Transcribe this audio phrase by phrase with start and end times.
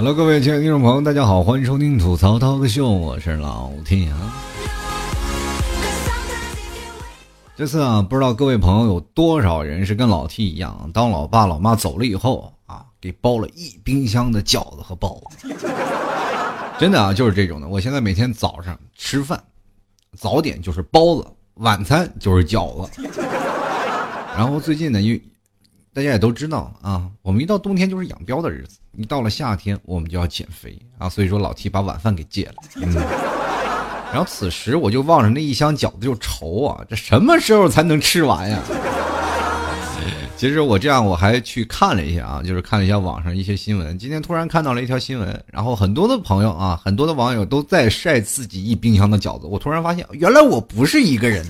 [0.00, 4.32] Hello，各位亲爱的听众朋友，大家好，欢迎收听吐槽涛哥秀，我是老 T 啊。
[7.54, 15.54] 这次啊，不知道各位朋友有多少人是跟老 T 一样，当老爸老妈走了以后啊，给包了一冰箱的饺子和包子。
[16.78, 17.68] 真的啊，就是这种的。
[17.68, 19.38] 我现在每天早上吃饭，
[20.16, 23.02] 早点就是包子，晚餐就是饺子。
[24.34, 25.22] 然后最近呢，因为
[25.92, 32.54] 大家也都知道啊，我们一到冬天就是养膘的日子，一到了夏天我们就要减肥啊，所以说老提把晚饭给戒了。
[32.76, 32.94] 嗯，
[34.12, 38.58] 然后此时我就望着那一箱饺子就愁啊，这什么时候才能吃完呀？
[40.36, 43.98] 其实我这样我还去看了一下啊，就是看了一下网上一些新闻。
[43.98, 49.46] 今天突然看到了一条新闻，然后很多的朋友啊，很多的网友都在晒自己一冰箱的饺子。
[49.46, 51.44] 我突然发现，原来我不是一个人，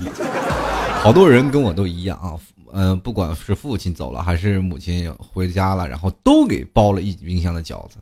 [1.02, 2.34] 好多人跟我都一样啊。
[2.72, 7.96] 嗯，不管是父亲走了还是母亲回家了，然后都给包了一冰箱的饺子。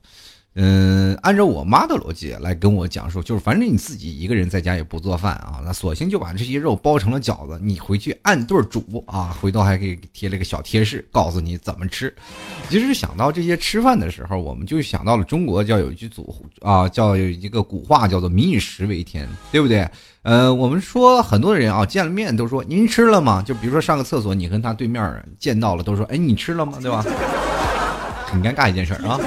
[0.61, 12.13] 嗯，按照我妈的逻辑来跟我讲述，就是反正你自己一个人在家也不做饭啊，那索性就把这些肉包成了饺子，你回去按对煮啊，回头还可以贴了个小贴士，告诉你怎么吃。
[12.69, 19.89] 其实想到这些吃饭的时候，我们就想到了中国叫有一句祖啊，叫有一个古话叫做“民以食为天”，对不对？
[20.29, 23.41] 呃，我们说很多人啊，见了面都说您吃了吗？
[23.41, 26.75] 就比如说上个厕所，你跟他对面见到了，都说哎你吃了吗？
[26.83, 27.03] 对吧？
[28.27, 29.19] 很尴尬一件事啊。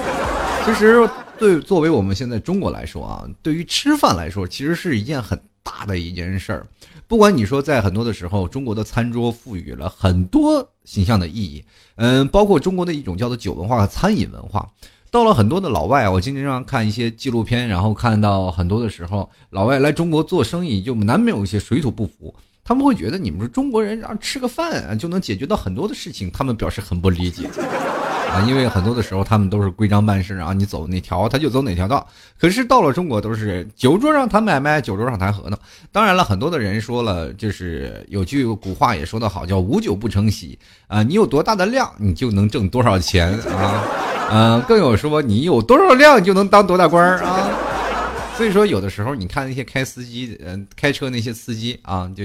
[0.63, 6.67] 其实，对作为我们现在中国来说啊，对于吃饭来说，其实是一件很大的一件事儿。
[7.07, 14.69] 不管你说在很多的时候，中国的餐桌赋予了很多形象的意义，嗯，包括中国的一种叫做酒文化和餐饮文化。
[15.11, 22.33] 到了很多的老外，我经常看一些纪录片，然后看到很多的时候，老外来中国做生意，就难免有一些水土不服。
[22.63, 27.45] 他们会觉得你们是中国人，然后吃个饭就能解决到很多的事情，他们表示很不理解。
[28.31, 32.07] 啊，因为很多的时候他们都是规章办事啊，你走哪条他就走哪条道。
[32.39, 35.59] 可是到了中国都是酒桌上谈买卖，酒桌上谈合同。
[35.91, 40.57] 当然了，很多的人说了，就是有句古话也说得好，叫无酒不成席
[40.87, 41.03] 啊。
[41.03, 43.83] 你有多大的量，你就能挣多少钱啊。
[44.31, 47.49] 嗯，更有说你有多少量就能当多大官儿啊。
[48.37, 52.23] 所以说，有的时候你看那些开司机，嗯，开车那些司机啊，就。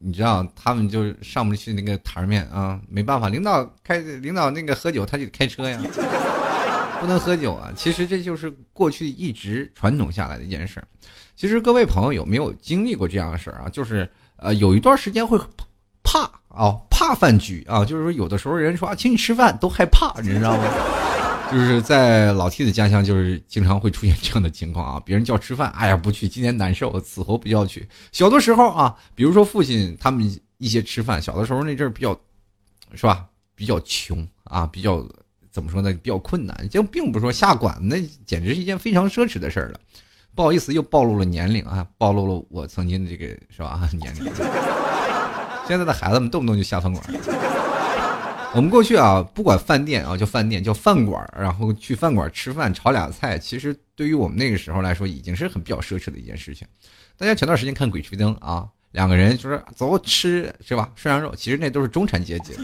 [0.00, 5.76] 你知道他们就上不去那个台面啊，没办法，领导开领导那个喝酒，他就开车呀，
[7.02, 7.72] 不能喝酒啊。
[7.74, 10.80] 其实这就是过去一直传统下来的一件事。
[11.34, 13.68] 其实各位朋友有没有经历过这样的事儿啊？
[13.70, 15.36] 就是呃，有一段时间会
[16.04, 20.62] 怕啊，怕饭局啊，就是说有的时候人说啊，请你吃饭都害怕，你知道吗？
[21.50, 25.02] 就是在老 T 的家乡，就是经常会出现这样的情况啊。
[25.04, 27.88] 别人叫吃饭，哎呀不去，今天难受，死活不要去。
[28.12, 32.18] 小的时候啊，比如说父亲他们一些吃饭，小的时候那阵儿比较，
[32.94, 33.24] 是吧？
[33.54, 35.04] 比较穷啊，比较
[35.50, 35.92] 怎么说呢？
[36.02, 39.80] 比较困难，就并不是说下馆子，那简直是一件非常奢侈的事儿了。
[40.34, 44.30] 不好意思，又暴露了年龄啊，暴露了我曾经的这个是吧 年龄。
[45.66, 47.04] 现在的孩子们动不动就下饭馆。
[48.54, 56.66] 我们过去啊，不管饭店啊，叫饭店，叫饭馆，然后去饭馆吃饭，炒俩菜，其实对于我们那个时候来说，已经是很比较奢侈的一件事情。
[57.18, 60.90] 大家前段时间看《鬼吹灯》啊，两个人就是走吃是吧？
[60.96, 62.54] 涮羊肉，其实那都是中产阶级。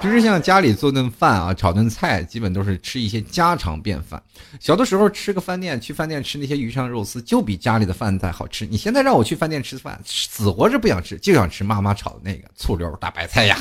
[0.00, 4.22] 平时像家里做顿饭啊，炒顿菜，基本都是吃一些家常便饭。
[4.60, 8.66] 小的时候吃个饭店，去饭店吃那些鱼香肉丝，就比家里的饭菜好吃。
[8.66, 13.58] 你现在让我去饭店吃饭，死活是不想吃，就想吃妈妈炒的那个醋溜大白菜呀。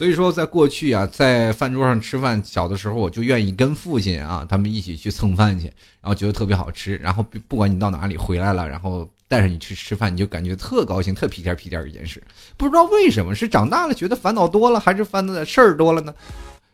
[0.00, 5.66] 所以说，在过去啊，在饭桌上吃饭，小的时候我就愿意跟父亲啊，他们一起去蹭饭去，
[6.00, 6.96] 然后觉得特别好吃。
[6.96, 12.22] 然后不管你到哪里回来了，然后带上你去吃饭，你就感觉特高兴，特屁颠屁颠一件事。
[12.56, 16.14] 不知道为什么，是长大了觉得烦恼多了，还是烦恼的事儿多了呢？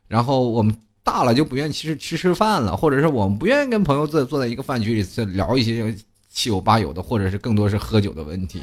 [0.06, 0.72] 然后我们
[1.02, 5.92] 大了就不愿意去吃吃饭了，或者是我们不愿意跟朋友坐坐在一个饭局里再聊一些
[6.30, 8.62] 七有八有的，或者是更多是喝酒的问题。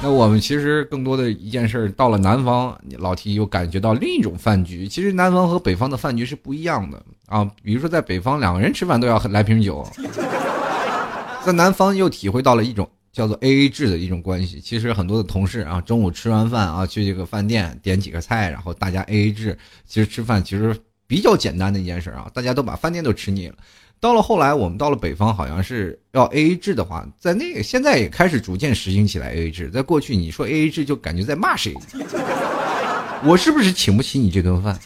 [0.00, 4.86] 那我们其实更多的一件事，到了南方，老提又感觉到另一种饭局。
[4.86, 7.44] 其实南方和北方的饭局是不一样的啊。
[7.64, 9.84] 比如说在北方，两个人吃饭都要来瓶酒，
[11.44, 14.60] 在南方又体会到了一种叫做 AA 制的一种关系。
[14.60, 19.58] 其实很多的同事啊，中午吃完饭啊，去这个饭店点几个菜，然后大家 AA 制。
[19.84, 20.76] 其实吃饭其实
[21.08, 23.56] 比较简单的一件事啊，大家都把饭店都吃腻了。
[24.00, 29.68] 到了后来，我们到了北方，好像是要 A A 制的话，在那个现在也开始逐渐实行起来 A A 制。
[29.70, 31.74] 在过去，你说 A A 制就感觉在骂谁，
[33.24, 34.78] 我是不是请不起你这顿饭？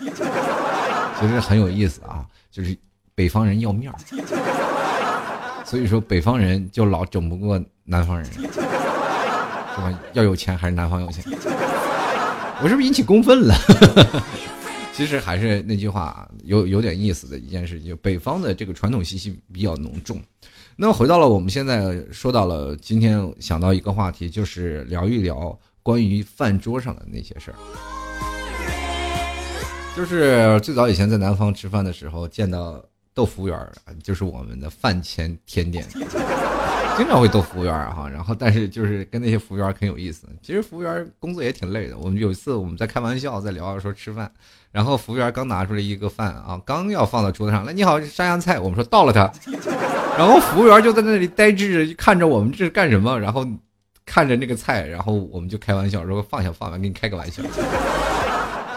[1.20, 2.76] 其实很有意思啊，就是
[3.14, 3.96] 北方人要面儿，
[5.64, 8.40] 所以说北方人就老整不过南方人，是
[9.76, 10.00] 吧？
[10.14, 11.22] 要有钱还是南方有钱？
[12.62, 13.54] 我是不是引起公愤了？
[14.94, 20.20] 其实还是那句话，有有点意思的一件事，就北方的这个传统气息比较浓重。
[20.76, 27.56] 那么回到了我们现在说到了今天想到一个话题，就是聊一聊关于饭桌上的那些事儿。
[29.96, 33.72] 就是最早以前在南方吃饭的时候，见到豆腐园儿，
[34.02, 35.86] 就是我们的饭前甜点，
[36.96, 38.08] 经常会逗服务员儿哈。
[38.08, 40.26] 然后，但是就是跟那些服务员儿很有意思。
[40.42, 41.98] 其实服务员儿工作也挺累的。
[41.98, 44.30] 我们有一次我们在开玩笑，在聊说吃饭，
[44.70, 48.58] 然后服务员刚拿出来一个饭啊，刚要放到桌子上，来你好，山羊菜。
[48.58, 49.30] 我们说到了它，
[50.18, 53.46] 然后服务员就在那里呆滞着看着我们这是干什么，然后
[54.04, 57.42] 看着那个菜，然后我们就开玩笑说放下放下，给你开个玩笑。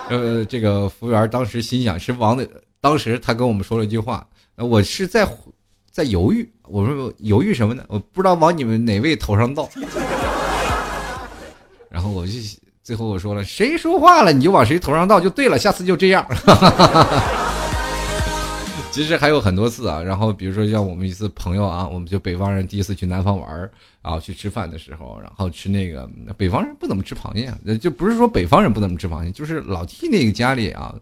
[0.09, 2.47] 呃，这个服务员当时心想是王的，
[2.79, 4.25] 当时他跟我们说了一句话，
[4.56, 5.25] 我是在
[5.95, 7.81] 在犹豫，我说犹豫什么呢？
[7.88, 9.69] 我不知道往你们哪位头上倒。
[11.89, 12.33] 然后我就
[12.83, 16.27] 最后我说了，谁说话了你就往谁头上倒就对了，下次就这样。
[18.92, 23.57] 其实还有很多次啊，然后比如说像我们一次朋友啊，我们就北方人第一次去南方玩
[24.01, 30.94] 然后去吃饭的时候，然后吃那个北方人不怎么吃螃蟹，就不是说北方人不怎么吃螃蟹，就是老弟那个家里啊，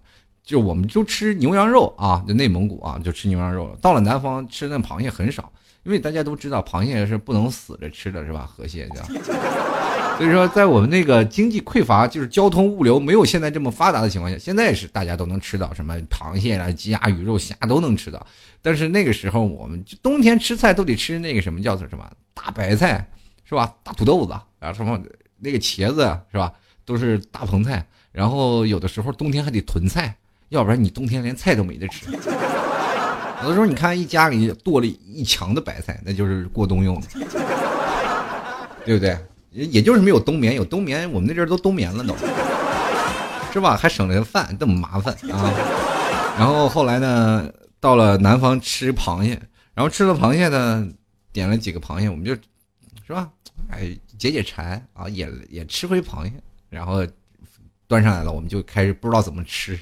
[0.44, 5.52] 就我们就吃牛羊肉啊，就内蒙古啊就吃牛羊肉，到了南方吃那螃蟹很少，
[5.84, 8.46] 因为大家都知道螃蟹是不能死着吃的，是吧？
[8.46, 9.04] 河蟹叫。
[10.16, 18.24] 所以说，在我们那个经济匮乏，就是交通物流没有现在这么发达的情况下，现在是大家都能吃到什么螃蟹啊、鸡鸭鱼肉虾都能吃到。
[18.62, 23.10] 但是那个时候，我们就冬天吃菜都得吃那个什么叫做什么大白菜，
[23.44, 23.74] 是吧？
[23.82, 25.02] 大土豆子啊，什么
[25.40, 26.02] 那个茄子
[26.32, 26.54] 是吧？
[26.86, 27.84] 都是大棚菜。
[28.12, 30.16] 然后有的时候冬天还得囤菜，
[30.54, 32.06] 要不然你冬天连菜都没得吃。
[32.12, 37.08] 有的时候你看一家里剁了一墙的白菜，那就是过冬用的，
[38.86, 39.18] 对不对？
[39.50, 42.16] 也就是没有冬眠，有冬眠，我们那阵儿都冬眠了都，
[43.52, 43.76] 是吧？
[43.76, 45.52] 还省了饭，这么麻烦啊！
[46.38, 49.42] 然后后来呢，到了南方吃螃蟹，
[49.74, 50.88] 然后吃了螃蟹呢，
[51.32, 52.34] 点了几个螃蟹，我们就，
[53.06, 53.30] 是吧？
[53.70, 56.32] 哎，解解馋啊，也也吃回螃蟹，
[56.70, 57.06] 然后
[57.88, 59.78] 端上来了，我们就开始不知道怎么吃，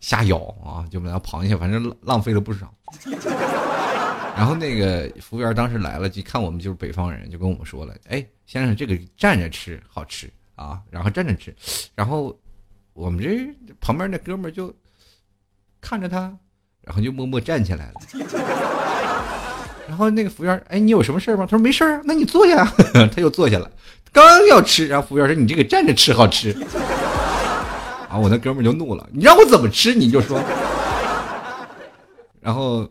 [0.00, 2.72] 瞎咬啊，就把那螃蟹，反正浪费了不少。
[4.36, 11.54] 然后那个服务员当时来了，就看我们就是北方人，就跟我们说了：“哎，先生，这个站着吃好吃啊，然后站着吃。”
[11.94, 12.34] 然后
[12.94, 14.74] 我们这旁边那哥们就
[15.80, 16.34] 看着他，
[16.80, 17.94] 然后就默默站起来了。
[19.86, 22.64] 然后那个服务员：“哎，你有什么事吗？”他说：“没事儿，那你坐下。
[23.14, 23.70] ”他又坐下了，
[24.10, 26.56] 刚要吃，然后服务员说：“你这个站着吃好吃。”
[28.10, 29.94] 啊，我那哥们就怒了：“你让我怎么吃？
[29.94, 30.42] 你就说。”
[32.40, 32.88] 然后。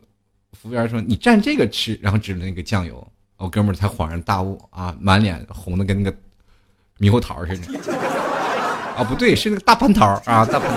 [0.62, 3.08] 服务员说：“你蘸这个吃。”然后指着那个酱油，
[3.38, 6.18] 我哥们才恍然大悟啊，满脸红的跟那个
[6.98, 7.94] 猕猴桃似的。
[8.98, 10.76] 啊，不对，是那个大蟠桃啊，大蟠桃。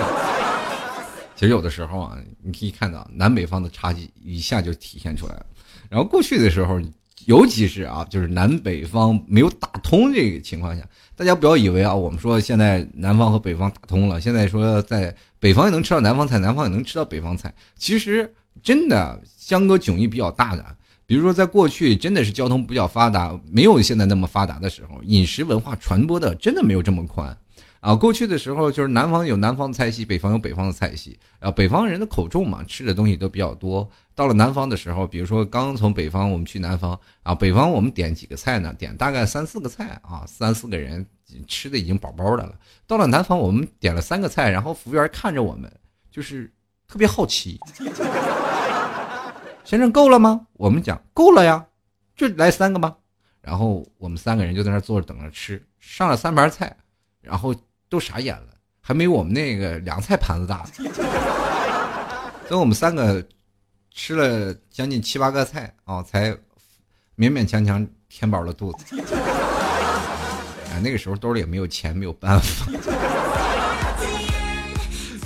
[1.35, 5.47] 其实有的时候啊，你可以看到南北方的差距一下就体现出来了。
[5.89, 6.81] 然后过去的时候，
[7.25, 10.87] 尤其是啊，就是南北方没有打通这个情况下，
[11.23, 18.29] 大家不要以为啊，我们说现在南方和北方打通了，现在说在北方也能吃到南方菜，南方也能吃到北方菜，其实。
[18.63, 20.65] 真的相隔迥异比较大的，
[21.07, 27.35] 比如说在过去真的是交通比较发达，没有现在那么发达的时候，饮食文化传播的真的没有这么宽，
[27.81, 33.89] 啊，过去的时候就是南方有南方的菜系，北方有北方的菜系，啊，北方人的口重嘛，吃的东西都比较多。
[34.15, 38.73] 到了南方的时候，比如说刚从北方我们去南方，啊，北方我们点几个菜呢？
[38.75, 41.07] 点大概三四个菜啊，三四个人
[41.47, 42.55] 吃的已经饱饱的了。
[42.87, 45.73] 到了南方，我们点了三个菜，然后服务员看着我们，
[46.11, 46.53] 就是
[46.87, 47.59] 特别好奇。
[49.65, 50.47] 先生够了吗？
[50.55, 51.65] 我们讲够了呀，
[52.15, 52.95] 就来三个吧。
[53.41, 56.77] 然后我们三个人就在那坐着等着吃，上了三盘菜，
[57.21, 57.55] 然后
[57.89, 58.49] 都傻眼了，
[58.81, 60.65] 还没我们那个凉菜盘子大。
[62.49, 63.25] 等我们三个
[63.95, 66.31] 吃了将近七八个菜啊，才
[67.17, 69.01] 勉勉强强填饱了肚子。
[69.01, 72.67] 啊，那个时候兜里也没有钱，没有办法。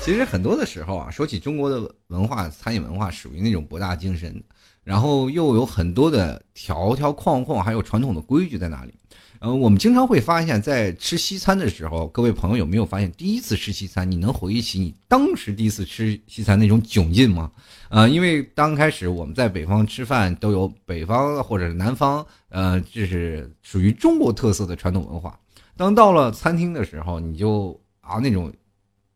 [0.00, 4.42] 其实很多的时候啊，说起中国的文化，餐饮文化属于那种博大精深，
[4.84, 8.94] 然后又有很多的条条框框，还有传统的规矩在那里。
[9.40, 17.50] 嗯，我们经常会发现，在吃西餐的时候，各位朋友有没有发现，第一次吃西餐，你能回忆起你当时第一次吃西餐那种窘境吗？
[17.88, 25.38] 呃，因为刚开始我们在北方吃饭都有北方或者南方，呃，这是属于中国特色的传统文化。
[25.76, 28.52] 当到了餐厅的时候，你就啊那种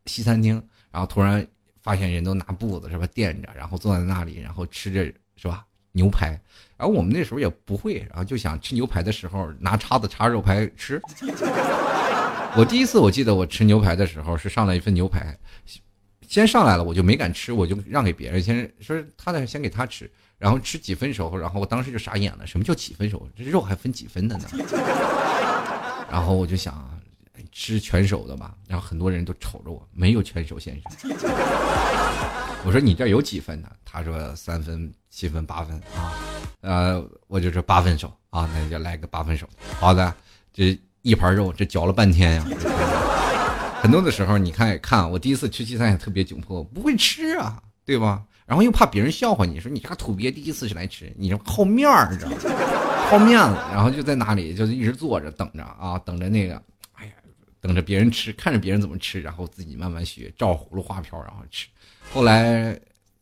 [0.05, 0.61] 西餐厅。
[0.93, 1.47] 然后突然
[1.81, 5.05] 发现人都拿布子是吧垫着，然后坐在那里，然后吃着
[5.37, 6.39] 是吧牛排。
[6.77, 10.99] 然后我们那时候也不会，然后就想吃牛排的时候拿叉子插肉排吃。
[12.57, 15.37] 我第一次我记得我吃牛排的时候是上来一份牛排，
[16.27, 23.29] 先上来了，我就没敢吃，我就让给别人，先说他的先给他吃，然后吃几分熟，然后我当时就傻眼了，什么叫几分熟？
[23.37, 24.45] 这肉还分几分的呢？
[26.11, 26.89] 然后我就想
[27.51, 31.11] 吃全熟的吧，然后很多人都瞅着我，没有全熟先生。
[32.65, 33.69] 我说你这有几分呢？
[33.85, 36.15] 他说三分、七分、八分啊，
[36.61, 39.45] 呃，我就是八分熟啊，那就来个八分熟。
[39.79, 40.11] 好的，
[40.53, 42.45] 这一盘肉这嚼了半天呀。
[43.83, 48.23] 很多的时候，你看看我第一次吃西餐也特别窘迫，不会吃啊，对吧？
[48.45, 52.37] 然后又怕别人笑话你说你这个土鳖第一次是来吃，你这好面儿，知道吗？
[53.09, 56.61] 好面子，然后就在那里就一直坐着等着啊，等着那个，
[56.93, 57.11] 哎呀，
[57.59, 61.67] 等着别人吃，看着别人怎么吃，然后自己慢慢学，照葫芦画瓢，然后吃。
[62.13, 62.79] 后来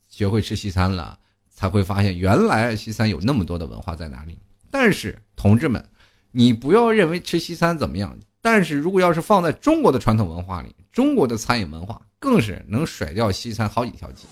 [0.07, 1.17] 学会吃西餐了，
[1.59, 4.39] 才会发现原来西餐有那么多的文化在哪里。
[4.71, 5.83] 但是同志们，
[6.31, 8.17] 你不要认为吃西餐怎么样。
[8.41, 14.25] 但是如果要是放在中国的传统文化里，中国的餐饮文化更是能甩掉西餐好几条街。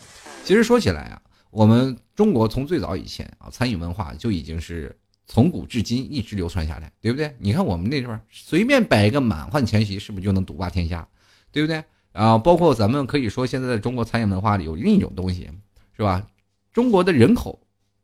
[0.46, 7.36] 其实说起来啊，我们中国从最早以前啊，餐饮文化就已经是从古至今一直流传下来，对不对？
[7.39, 11.05] 你看我们那边随便摆一个满汉全席，是不是就能独霸天下，
[11.51, 11.84] 对不对？
[12.13, 15.50] 啊，包括咱们可以说现在的中国餐饮文化里有另一种东西，
[15.98, 16.25] 是吧？
[16.74, 17.59] 中国的人口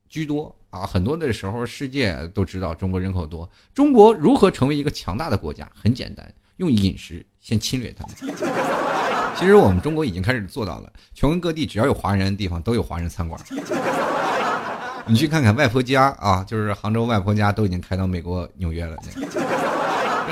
[0.08, 0.56] 居多。
[0.70, 3.48] 啊，很多的时候，世界都知道中国人口多。
[3.76, 5.72] 中国如何成为一个强大的国家？
[5.76, 8.36] 很简单，用饮食先侵略他们。
[9.38, 13.40] 其实我们中国已经开始做到了，全国各地只要有华人的地方都有华人餐馆。
[15.06, 18.98] 你去看看外婆家啊，就是杭州外婆家都已经开到美国纽约了。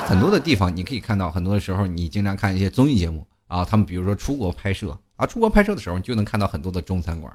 [0.07, 7.31] 很多的地方你可以看到，很多的时候你经常看一些综艺节目啊，他们比如说出国拍摄啊，出国拍摄的时候你就能看到很多的中餐馆。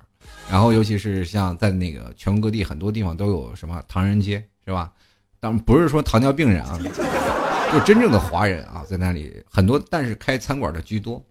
[0.50, 4.92] 然后，尤其是像在那个全国各地很多地方都有什么唐人街，是吧？
[5.40, 6.78] 当然不是说糖尿病人啊，
[7.72, 11.22] 就真正的华人啊，在那里很多，但是开餐馆的居多。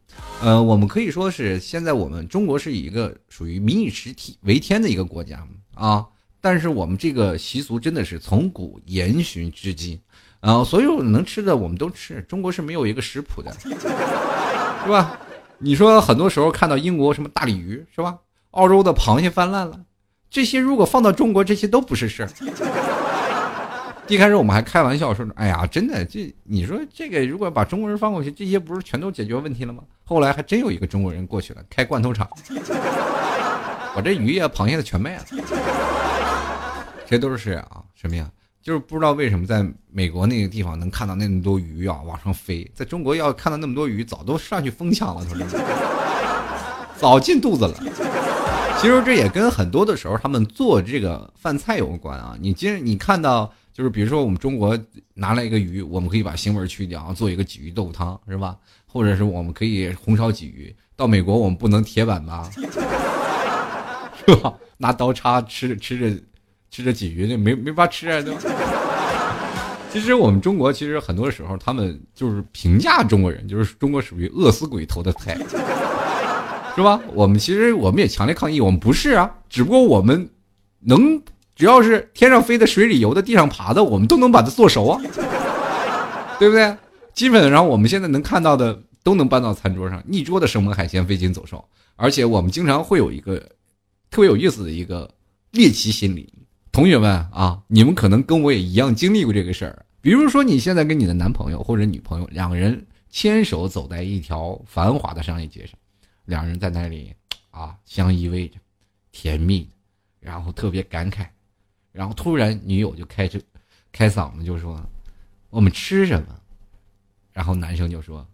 [0.42, 6.06] 呃，我们可以说是现在我们中国是一个属于民以食体为天的一个国家啊，
[6.40, 10.00] 但是我们这个习俗真的是从古延续至今，
[10.40, 12.22] 啊，所有能吃的我们都吃。
[12.30, 15.20] 中国是没有一个食谱的， 是吧？
[15.58, 18.18] 你说很多时候看到英国什么大鲤鱼，是吧？
[18.56, 19.80] 澳洲的螃蟹泛滥了，
[20.30, 22.30] 这些如果放到中国，这些都不是事儿。
[24.08, 32.30] 一开始我们还开玩笑说：“哎呀，真的，这你说这个如果把中国人放过去，这些不是全都解决问题了吗？”后来还真有一个中国人过去了，开罐头厂，
[33.96, 35.24] 把这鱼呀、螃蟹的全卖了。
[37.08, 38.30] 这都是啊，什么呀？
[38.62, 45.26] 就是不知道为什么在美国那个地方能看到那么多鱼啊往上飞，在中国要看到那么多鱼，早都上去疯抢了，
[46.98, 47.74] 早进肚子了。
[48.80, 52.38] 其实这也跟很多的时候他们做这个饭菜有关啊。
[52.40, 54.78] 你今你看到就是比如说我们中国
[55.14, 58.56] 拿来一个鱼，我们可以把腥味去掉，做一个鲫鱼豆腐汤，是吧？
[58.86, 60.74] 或者是我们可以红烧鲫鱼。
[60.96, 62.50] 到美国我们不能铁板吧？
[64.26, 64.54] 是吧？
[64.78, 66.22] 拿刀叉吃吃着
[66.70, 68.42] 吃着鲫鱼，那没没法吃啊，对吧？
[69.92, 75.38] 其实我们中国其实很多时候他们就是评价中国人，就是中国属于饿死鬼投的菜。
[76.76, 77.00] 是吧？
[77.14, 80.30] 我们其实我们也强烈抗议，我们不是啊，只不过我们
[80.82, 81.22] 能，
[81.56, 85.02] 只要是天上飞的、水里游的、地上爬的，我们都能把它做熟啊，
[86.38, 86.76] 对不对？
[87.14, 91.64] 基本上我们现在能看到的都能搬到餐桌上，一桌的生猛海鲜飞禽走兽，
[91.96, 93.38] 而且我们经常会有一个
[94.12, 95.10] 特别有意思的一个
[95.52, 96.32] 猎奇心理。
[96.74, 105.80] 同学们啊，你们可能跟我也一样经历过这个事儿，比如说你现在跟你的男朋友或者女朋友两个人牵手走在一条繁华的商业街上。
[106.26, 107.14] 两人在那里，
[107.52, 108.56] 啊，相依偎着，
[109.12, 109.70] 甜蜜，
[110.20, 111.26] 然后特别感慨，
[111.92, 113.40] 然后突然女友就开着，
[113.92, 114.80] 开嗓子就说
[115.50, 116.28] ：“我们吃什么？”
[117.32, 118.26] 然后男生就说：“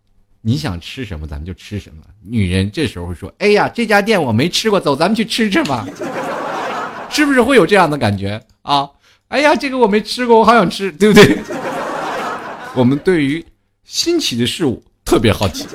[0.41, 5.85] 你想吃什么，咱们就吃什么。”女人这时候说：“哎呀，这家店我没吃过，走，咱们去吃吃吧。”
[7.09, 8.89] 是不是会有这样的感觉啊？
[9.27, 11.37] 哎呀，这个我没吃过，我好想吃，对不对？
[12.73, 13.45] 我们对于
[13.83, 15.67] 新奇的事物特别好奇。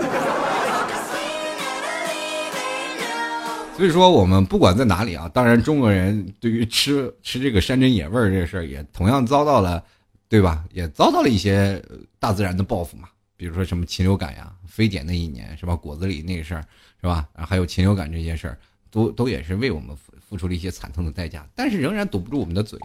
[3.77, 9.85] 所以说，我们不管在哪里啊，当然中国人对于吃吃这个山珍野味儿这个事儿，也同样遭到了，
[10.31, 10.65] 对吧？
[10.73, 11.83] 也遭到了一些
[12.19, 13.07] 大自然的报复嘛。
[13.37, 15.77] 比如说什么禽流感呀、非典那一年是吧？
[15.77, 16.65] 果子狸那个事儿
[17.03, 17.29] 是吧？
[17.35, 18.59] 还有禽流感这些事儿，
[18.91, 21.47] 都都也是为我们付付出了一些惨痛的代价。
[21.55, 22.81] 但是仍然堵不住我们的嘴。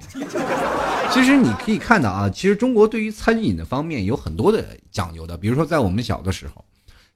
[1.14, 5.38] 其实你可以看到啊，其实中国对于餐饮的方面有很多的讲究的。
[5.38, 6.66] 比如说在我们小的时候，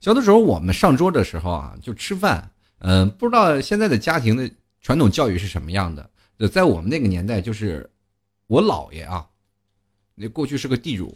[0.00, 2.50] 小的时候我们上桌的时候啊，就吃饭。
[2.80, 6.08] 嗯，不知道现在的家庭的传统教育是什么样的？
[6.52, 7.88] 在我们那个年代，就是
[8.46, 9.26] 我姥爷啊，
[10.14, 11.14] 那过去是个地主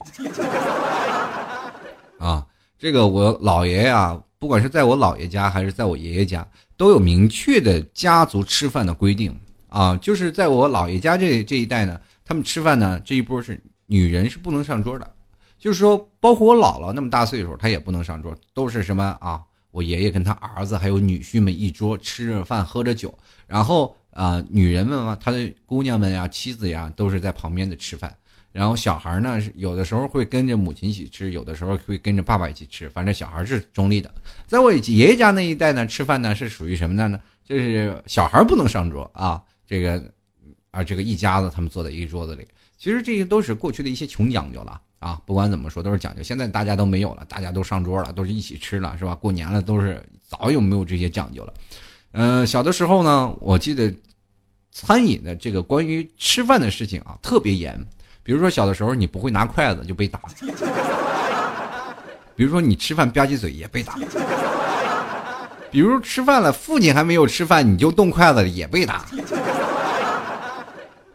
[2.19, 2.47] 啊，
[2.79, 9.39] 这个我姥爷呀，不管是在我姥爷家还是在我爷爷家，都有明确的家族吃饭的规定
[9.69, 9.95] 啊。
[9.99, 15.15] 就是在我姥爷家这这一代呢，他们吃饭呢这一波是女人是不能上桌的，
[15.59, 19.43] 就是说，包括我姥姥那么大岁数，她也不能上桌，都是什么啊？
[19.71, 28.15] 我爷爷跟他儿子还有女婿们一桌吃着饭喝着酒，然后啊，女人们嘛，他的姑娘们呀、妻子呀，都是在旁边的吃饭。
[28.53, 34.13] 然后小孩呢，有的时候会跟着母亲一起吃，有的时候会跟着爸爸一起吃，反正小孩是中立的。
[34.47, 37.07] 在我爷爷家那一代呢，吃饭呢是属于什么呢？
[37.07, 40.03] 呢，就是小孩不能上桌啊，这个
[40.73, 42.45] 啊，这个一家子他们坐在一桌子里。
[42.77, 46.23] 其实这些都是过去的一些穷讲究了啊，不管怎么说都是讲究。
[46.23, 49.15] 现在大家都没有了，大家都上桌了，都是一起吃了，是吧？
[49.15, 51.53] 过年了都是早有没有这些讲究了。
[52.13, 53.93] 嗯，小的时候呢，我记得
[54.71, 57.77] 餐饮的这个关于吃饭的事情啊，特别严。
[58.23, 60.21] 比如说小的时候你不会拿筷子就被打，
[62.37, 63.99] 比如说你吃饭吧唧嘴也被打，
[65.71, 69.07] 比如吃饭了父亲还没有吃饭你就动筷子也被打，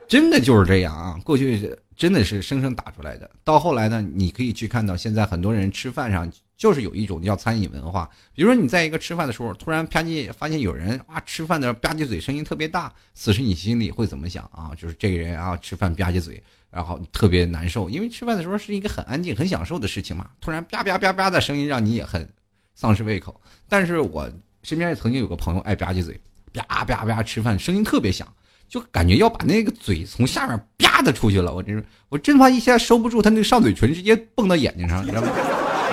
[0.08, 1.15] 真的就是这样啊！
[1.24, 3.30] 过去真的是生生打出来的。
[3.44, 8.10] 到后来呢，你可以去看到现在很多人吃饭上就是有一种叫餐饮文化。
[8.34, 14.72] 比如说你在一个吃饭的时候，突然啪叽发现有人啊吃饭的吧唧嘴声音特别大，此时你心里会怎么想啊？
[14.78, 16.42] 就是这个人啊吃饭吧唧嘴。
[16.72, 20.30] 然后特别难受，因为吃饭的时候是一个很安静、很享受的事情嘛。
[20.42, 22.28] 突然啪啪啪啪的声音，让你也很
[22.74, 23.40] 丧失胃口。
[23.70, 24.30] 但是我
[24.62, 26.20] 身边曾经有个朋友爱吧唧嘴，
[26.52, 28.28] 啪啪啪吃饭声音特别响，
[28.67, 31.53] 就感觉要把那个嘴从下面啪的出去了。
[31.53, 35.29] 我真是，我真怕一下收不住，他那个上嘴唇直接蹦到眼睛上， 你知道吗？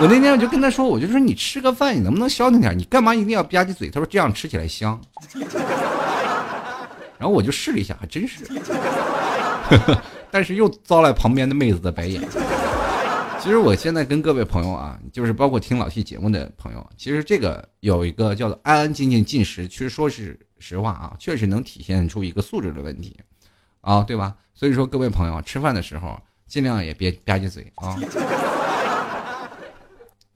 [0.01, 2.77] 我那天我就跟他说，我就说你吃个饭，你能不能消停点？
[2.77, 3.91] 你干嘛一定要吧唧嘴？
[3.91, 5.01] 他说这样吃起来香。
[7.19, 8.45] 然后我就试了一下，还真是。
[10.31, 12.21] 但是又遭了旁边的妹子的白眼。
[13.39, 23.19] 其实我现在跟各位朋友啊，就是包括听老 T 节目的朋友，其实这个有一个叫做安安静静进食，其实说是实话啊，确实能体现出一个素质的问题，
[23.83, 24.35] 啊，对吧？
[24.55, 27.99] 所以说各位朋友吃饭的时候尽量也别吧唧嘴啊，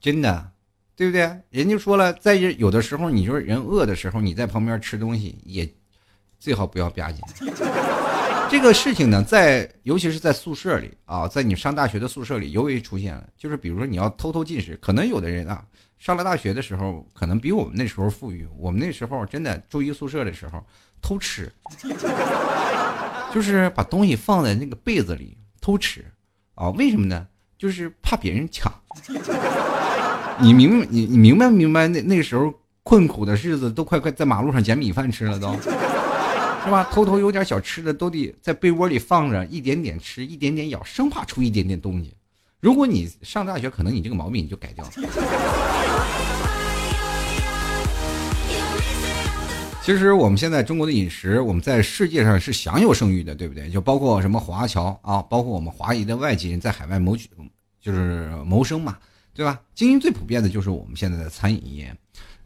[0.00, 0.50] 真的，
[0.96, 1.20] 对不对？
[1.50, 5.68] 人家说了，在有的时候，你说人饿的时候，你在旁边吃东西也
[6.38, 7.20] 最好不要吧唧。
[8.48, 13.28] 这个事情呢，在尤其是在宿舍里啊，在你上大学的宿舍里，尤为出现了。
[13.36, 15.64] 就是比如说你要偷偷进食，可能有的人啊，
[15.98, 18.46] 上了大学的时候，可能比我们那时候富裕。
[18.56, 20.64] 我们那时候真的住一宿舍的时候，
[21.00, 21.50] 偷吃，
[23.32, 26.04] 就是把东西放在那个被子里偷吃，
[26.54, 27.26] 啊，为什么呢？
[27.59, 28.72] 就是怕别人抢。
[30.40, 31.88] 你明你你明白不明白？
[31.88, 35.52] 那那时候困苦的日子都快快在马路上捡米饭吃了都。
[35.62, 36.82] 是吧？
[36.90, 42.15] 偷偷有点小吃的，都得在被窝里放着，一点点吃，一点点咬，生怕出一点点东西。
[42.60, 44.90] 如果你上大学，可能你这个毛病你就改掉了。
[49.82, 53.70] 其实我们现在中国的饮食，我们在世界上是享有盛誉的，对不对？
[53.70, 57.28] 就包括什么华侨啊，包括我们华裔的外籍人在海外谋取，
[57.80, 58.98] 就是谋生嘛，
[59.32, 59.60] 对吧？
[59.74, 61.96] 经营最普遍的就是我们现在的餐饮业。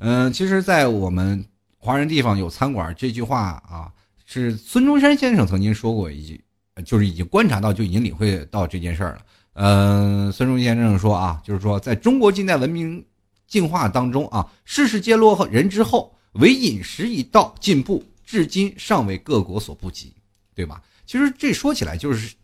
[0.00, 1.42] 嗯，其实，在我们
[1.78, 3.92] 华人地方有餐馆这句话啊。
[4.32, 6.40] 是孙中山先生曾经说过一句，
[6.84, 9.22] 就是已经观察到，就已经领会到这件事儿了。
[9.54, 13.04] 嗯，孙中先生说啊，就是说，在中国近代文明
[13.46, 20.14] 进化当中啊，世事皆落后人之后，唯饮食一道进步，至今尚为各国所不及，
[20.54, 20.82] 对吧？
[21.04, 22.34] 其实这说起来，就是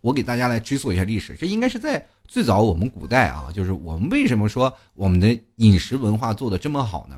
[0.00, 7.16] 我给大家来追溯一下历史，这应该是在最早我们古代啊，就是我们为什么说我们的饮食文化做的这么好呢？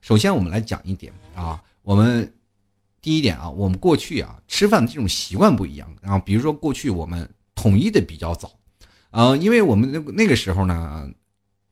[0.00, 2.32] 首先，我们来讲一点啊，我们。
[3.04, 5.86] 第一点啊，我们过去啊吃饭的这种习惯不一样。
[6.00, 8.50] 然后比如说过去我们统一的比较早，
[9.14, 11.08] 呃，因为我们那那个时候呢，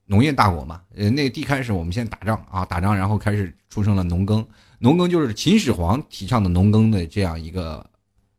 [0.07, 4.47] 农业大国嘛，呃，那第一开始我们先打仗啊，打仗然后开始出生了农耕，
[4.79, 7.85] 农耕就是秦始皇提倡的农耕的这样一个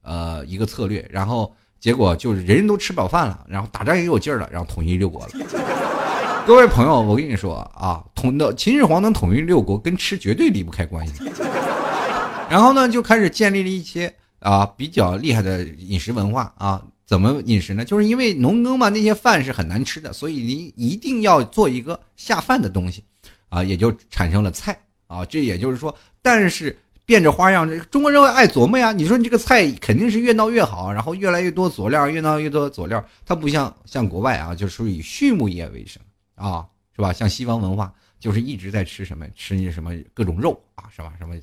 [0.03, 1.05] 呃一个策略。
[1.11, 5.31] 然后结果就是人人都吃饱饭了，然后打仗也有劲儿了，然后统一六国了。
[6.47, 11.29] 各位朋友，我跟你说啊，统的秦始皇能统一六国，跟吃绝对离不开关系。
[12.49, 16.81] 然后呢，就开始建立了一些啊比较厉害的饮食文化啊。
[17.05, 17.83] 怎么饮食呢？
[17.83, 23.03] 就是因为农耕嘛，那些饭是很难吃的，所以你一定要做一个下饭的东西，
[23.49, 25.25] 啊，也就产生了菜啊。
[25.25, 28.91] 这也就是说，但是变着花样，中国人爱琢磨呀。
[28.91, 33.03] 你说你这个菜肯定是越闹越好，然后越来越多佐料，越闹越多佐料。
[33.25, 36.01] 它不像像国外啊，就属于畜牧业为生
[36.35, 37.11] 啊，是吧？
[37.11, 41.13] 像西方文化就是一直在吃什么吃那什么各种肉啊，是吧？
[41.19, 41.35] 什么。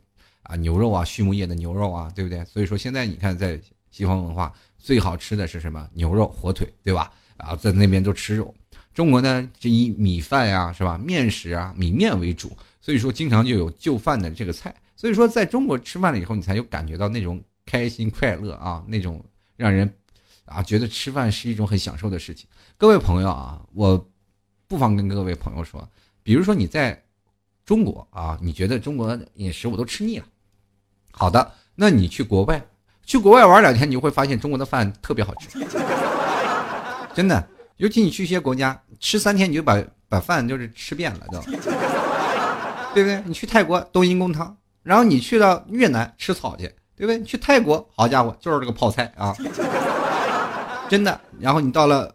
[0.43, 2.45] 啊，牛肉啊，畜牧业的牛肉啊，对不对？
[2.47, 3.61] 所以说现在你看，在
[3.93, 5.89] 西方文化最好吃的是什么？
[5.93, 7.13] 牛肉、火腿，对吧？
[7.37, 8.55] 啊，在那边都吃肉。
[8.93, 10.99] 中国呢，是以米饭呀，是吧？
[10.99, 14.75] 面食啊，米面为主，所以说经常就有就饭的这个菜。
[14.97, 19.25] 所以说，在中国吃饭了以后，你才有感觉到那种开心快乐啊，那种
[19.57, 19.91] 让人
[20.45, 22.47] 啊觉得吃饭是一种很享受的事情。
[22.77, 24.11] 各位朋友啊，我
[24.67, 25.89] 不妨跟各位朋友说，
[26.23, 27.03] 比如说你在
[27.65, 30.27] 中国啊，你觉得中国饮食我都吃腻了，
[31.13, 32.63] 好的，那你去国外，
[33.05, 35.59] 去国外玩两天，你就会发现中国的饭特别好吃，
[37.15, 37.45] 真的。
[37.77, 41.41] 尤其你去一些国家吃三天，你就把把饭就是吃遍了，都，
[42.93, 43.23] 对不对？
[43.25, 47.23] 你去泰国冬阴功汤，然后你去到越南吃草去，对不对？
[47.25, 49.35] 去泰国，好家伙，就是这个泡菜啊，
[50.91, 51.19] 真的。
[51.39, 52.15] 然后你到了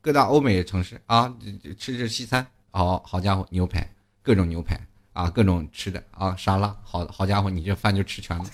[0.00, 1.32] 各大欧美城市啊，
[1.78, 3.88] 吃吃西餐，好好家伙，牛排，
[4.24, 4.76] 各种牛排
[5.12, 8.44] 啊，各种吃的啊，沙拉，好好家伙，你这饭就吃全了。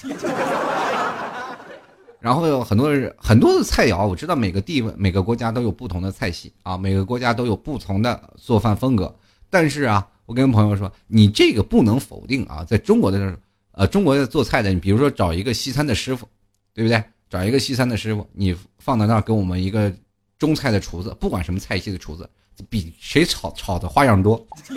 [2.23, 9.13] 然后有很多很多的菜肴，我知道每个地方每个国家都有不同的菜系啊，每个国家都有不同的做饭风格。
[9.51, 13.37] 但是啊，我跟朋友说，你这个不能否定啊，在中国的
[13.73, 16.29] 呃，中国做菜的，你比如说找一个西餐的师傅，
[16.73, 17.03] 对不对？
[17.29, 19.93] 找一个西餐的师傅，你放在那儿跟我们一个
[20.39, 22.29] 中菜的厨子，不管什么菜系的厨子，
[22.71, 24.47] 比谁炒炒的花样多，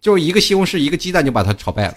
[0.00, 1.94] 就一个西红柿一个鸡蛋就把它炒败了，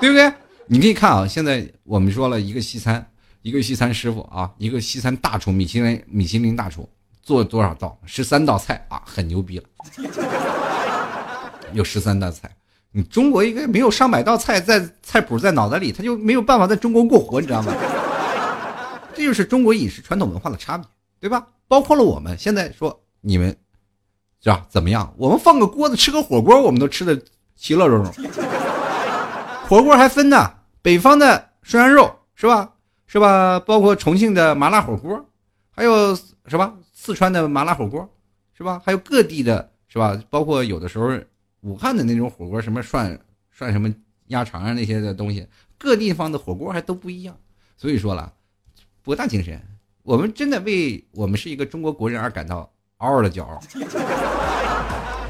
[0.00, 0.32] 对不对？
[0.66, 3.06] 你可以看啊，现在我们说了一个西餐，
[3.42, 6.88] 一个西餐师傅啊，一个西餐大厨，米其林米其林大厨，
[7.22, 7.98] 做多少道？
[8.06, 9.64] 十三道菜啊，很牛逼了。
[11.74, 12.50] 有十三道菜，
[12.92, 17.74] 你中国一个没有上百道菜在菜谱在脑袋里，他就没有办法在中国过活，你知道吗？
[19.14, 20.86] 这就是中国饮食传统文化的差别，
[21.20, 21.46] 对吧？
[21.68, 23.54] 包括了我们现在说你们，
[24.42, 24.66] 是吧？
[24.70, 25.12] 怎么样？
[25.18, 27.20] 我们放个锅子吃个火锅，我们都吃的
[27.54, 28.12] 其乐融融。
[29.68, 32.70] 火锅还分呢，北方的涮羊肉是吧？
[33.06, 33.58] 是吧？
[33.60, 35.24] 包括重庆的麻辣火锅，
[35.70, 36.14] 还有
[36.46, 36.74] 是吧？
[36.92, 38.08] 四川的麻辣火锅，
[38.56, 38.80] 是吧？
[38.84, 40.20] 还有各地的，是吧？
[40.30, 41.10] 包括有的时候
[41.60, 43.18] 武汉的那种火锅，什么涮
[43.50, 43.92] 涮什么
[44.26, 45.46] 鸭肠啊那些的东西，
[45.78, 47.36] 各地方的火锅还都不一样。
[47.76, 48.32] 所以说了，
[49.02, 49.60] 博大精深，
[50.02, 53.60] 我们真的为我们是一个中国国人而感到嗷嗷的骄傲，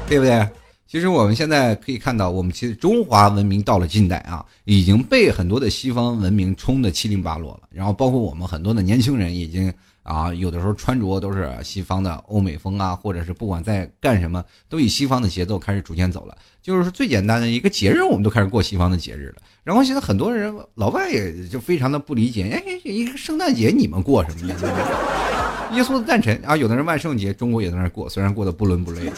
[0.07, 0.47] 对不对？
[0.87, 7.67] 其实我们现在可以看到，我们其实中华文明到了近代啊，已经被很多的西方文明冲得七零八落了。
[7.71, 16.37] 然后包括我们很多的年轻人，已经啊，有的时候穿着都是西方的欧美风啊，或者是不管在干什么，都以西方的节奏开始逐渐走了。
[16.61, 19.41] 就是最简单的一个节日，我们都开始过西方的节日了。
[19.63, 24.55] 然后现在很多人老外也就非常的不理解，哎，一个圣诞节你们过什么呢？
[25.73, 29.11] 耶稣的诞辰啊，有的人万圣节中国也在那过，虽然过得不伦不类。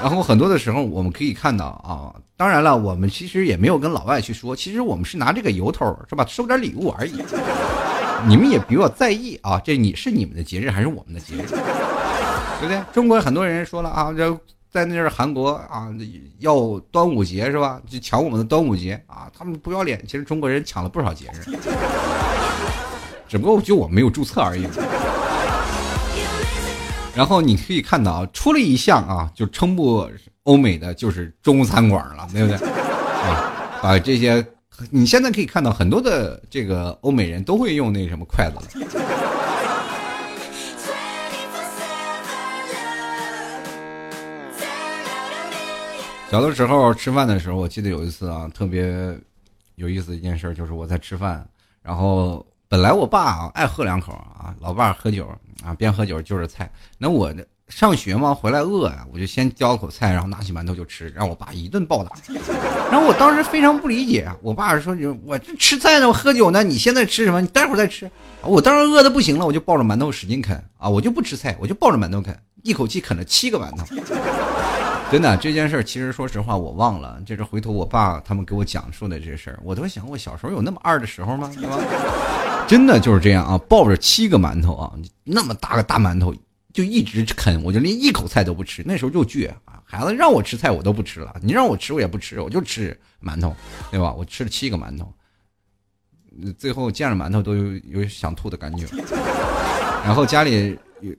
[0.00, 7.22] 然后很多的时候，我们可以看到啊，当然了，我们其实也没有跟老外去说，其实我们是拿这个由头是吧，收点礼物而已。
[8.26, 12.80] 你们也比我在意啊，这你是你们的节日还是我们的节日，对不对？
[12.92, 14.12] 中国很多人说了啊，
[14.70, 15.88] 在那儿韩国啊
[16.40, 17.80] 要端午节是吧？
[17.88, 20.04] 就抢我们的端午节啊，他们不要脸。
[20.06, 21.56] 其实中国人抢了不少节日，
[23.28, 24.66] 只不过就我没有注册而已。
[27.18, 30.08] 然后你可以看到啊，出了一项啊，就称不
[30.44, 32.56] 欧美的就是中餐馆了，对不对？
[32.70, 34.46] 啊，把这些，
[34.88, 38.62] 你现在可以看到很多的这个欧美人都会用那什么筷子了。
[46.30, 49.18] 小的时候吃饭的时候，我记得有一次啊，特别
[49.74, 51.44] 有意思的一件事，就是我在吃饭，
[51.82, 52.46] 然后。
[52.68, 55.26] 本来我爸啊爱喝两口啊，老爸喝酒
[55.64, 56.70] 啊，边喝酒就是菜。
[56.98, 57.32] 那我
[57.68, 62.10] 上学嘛，回来饿呀，我就先叼口菜，然后拿起馒头就吃，让我爸一顿暴打。
[62.92, 67.40] 然后我当时非常不理解，我爸说：“我这吃菜呢，我喝酒呢，你现在吃什么？
[67.40, 68.10] 你待会儿再吃。”
[68.42, 73.86] 我当时饿的不行了，我就抱着馒头使劲啃啊，我就不吃菜，我就抱着馒头啃，一口气啃了七个馒头。
[75.10, 77.18] 真的这件事，其实说实话我忘了。
[77.24, 81.50] 这是回头我爸他们给我讲述的这事儿，我都想，我小时候有那么二的时候吗？
[81.54, 81.78] 对吧？
[82.68, 84.92] 真的就是这样啊，抱着七个馒头啊，
[85.24, 86.34] 那么大个大馒头
[86.74, 88.82] 就一直啃，我就连一口菜都不吃。
[88.84, 93.56] 那时候就倔啊，孩子让我吃菜我都不吃了，你让我吃我也不吃，我就吃馒头，
[93.90, 94.12] 对吧？
[94.12, 95.10] 我吃了七个馒头，
[96.58, 98.86] 最后见着馒头都有有想吐的感觉。
[100.04, 101.10] 然后家里有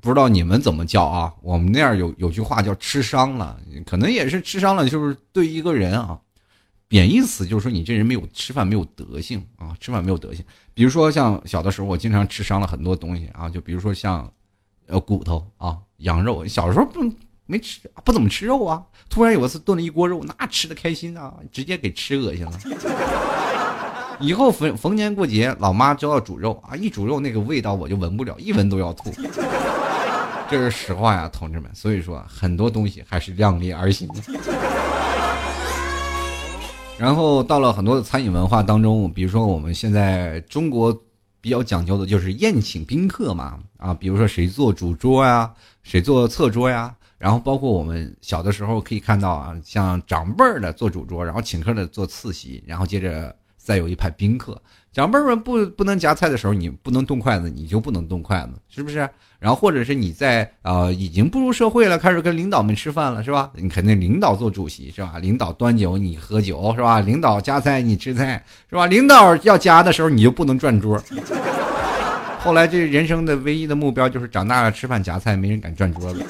[0.00, 1.32] 不知道你们怎么叫啊？
[1.42, 3.56] 我们那样有有句话叫吃伤了，
[3.86, 6.18] 可能也是吃伤了，就是对一个人啊。
[6.88, 10.42] 贬义词就是说你这人没有吃饭没有德行啊，吃饭没有德行。
[10.72, 14.32] 比如说像小的时候，我经常吃伤了很多东西啊，就比如说像，
[14.86, 16.46] 呃，骨头啊，羊肉。
[16.46, 17.00] 小时候不
[17.44, 18.82] 没吃，不怎么吃肉啊。
[19.10, 22.52] 突然有一次炖了一锅肉，那吃的开心啊，直接给吃恶心了。
[24.18, 29.12] 以后逢逢年过节，老妈就要煮肉啊，一煮肉那个味道我就闻不了，一闻都要吐。
[30.50, 31.70] 这是实话呀，同志们。
[31.74, 34.08] 所以说，很多东西还是量力而行。
[36.98, 40.92] 然后到了很多的餐饮文化当中，比如说我们现在中国
[41.40, 53.34] 比较讲究的就是宴请宾客嘛，啊，比如说谁做主桌呀，谁做侧桌呀，然后包括我们小的时候可以看到啊，像长辈儿的做主桌，然后请客的做次席，然后接着
[53.68, 54.58] 再有一排宾客。
[54.94, 59.06] 长辈们不不能夹菜的时候，你不能动筷子，你就不能动筷子，是不是？
[59.38, 63.50] 然后或者是你在呃已经步入社会了，开始跟领导们吃饭了，是吧？
[63.52, 65.18] 你肯定领导做主席是吧？
[65.20, 67.00] 领导端酒你喝酒是吧？
[67.00, 68.86] 领导夹菜你吃菜是吧？
[68.86, 70.98] 领导要夹的时候你就不能转桌。
[72.40, 76.24] 后来这人生的唯一的目标就是长大了吃饭夹菜，没人敢转桌子。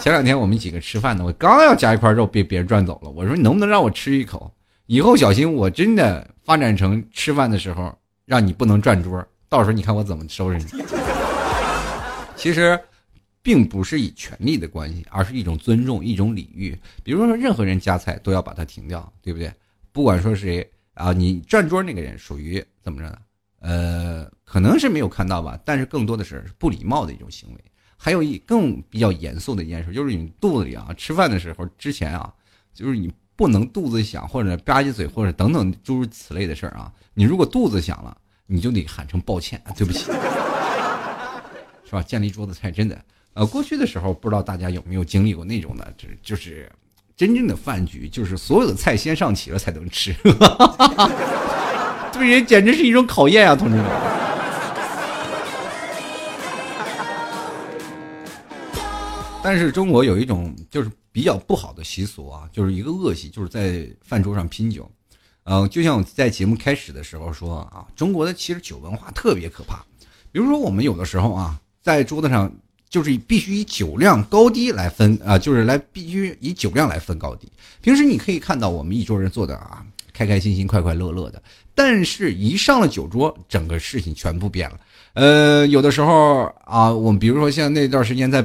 [0.00, 4.48] 前两天我们几个吃饭呢，我刚要夹一块肉被别人转走了，我说你能不能让我吃一口？
[4.86, 10.64] 以后小心我真的发展成吃饭的时候让你不能转桌，到时候你看我怎么收拾你。
[12.36, 12.78] 其实，
[13.42, 16.76] 并不是以权力的关系，而是一种尊重，一种礼遇。
[17.02, 19.52] 比如说，任何人夹菜都要把它停掉，对不对？
[19.90, 23.18] 不管说谁啊，你转桌那个人属于怎么着呢？
[23.60, 27.60] 呃，可能是没有看到吧，但是更多的是不礼貌的一种行为。
[27.96, 32.32] 还有一更比较严肃的一件事，就是你肚子里啊，吃饭的时候之前啊，
[32.74, 36.90] 就是你不能肚子响或者吧唧嘴或者等等诸如此类的事儿啊。
[37.14, 40.10] 你如果肚子响了，你就得喊声抱歉，对不起。
[41.88, 42.02] 是吧？
[42.02, 43.00] 建立桌子菜真的，
[43.34, 46.68] 呃，过去的时候不知道大家有没有经历过那种的，就就是
[47.16, 50.12] 真正的饭局，就是所有的菜先上齐了才能吃，
[52.12, 53.84] 对人简直是一种考验啊，同志们。
[59.42, 64.86] 但是中国有一种就是比较不好的习俗啊，就是一个恶习，就是在饭桌上拼酒。
[65.44, 69.82] 嗯，就像我在节目开始的时候说啊，中国的其实酒文化特别可怕。
[70.30, 71.58] 比如说我们有的时候啊。
[71.86, 72.52] 在桌子上，
[72.90, 77.48] 就是必须以酒量高低来分啊，就是来必须以酒量来分高低。
[77.80, 81.40] 平时你可以看到我们一桌人坐的啊，开开心心、快快乐乐的，
[81.76, 84.80] 但是一上了酒桌，整个事情全部变了。
[85.12, 88.42] 呃，有的时候啊，我们比如说像那段时间在，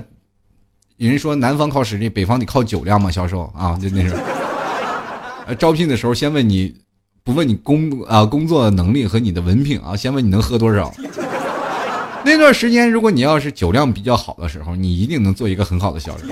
[1.01, 4.21] 有人说南方靠实力，北方得靠酒量嘛，销售啊，就那时候，
[5.47, 6.75] 呃，招聘的时候先问你，
[7.23, 10.93] 不问你工啊工作能力和你的文凭啊，先问你能喝多少。
[12.23, 16.25] 那段时间，如果你要是酒量比较好的时候，你一定能做一个很好的销售。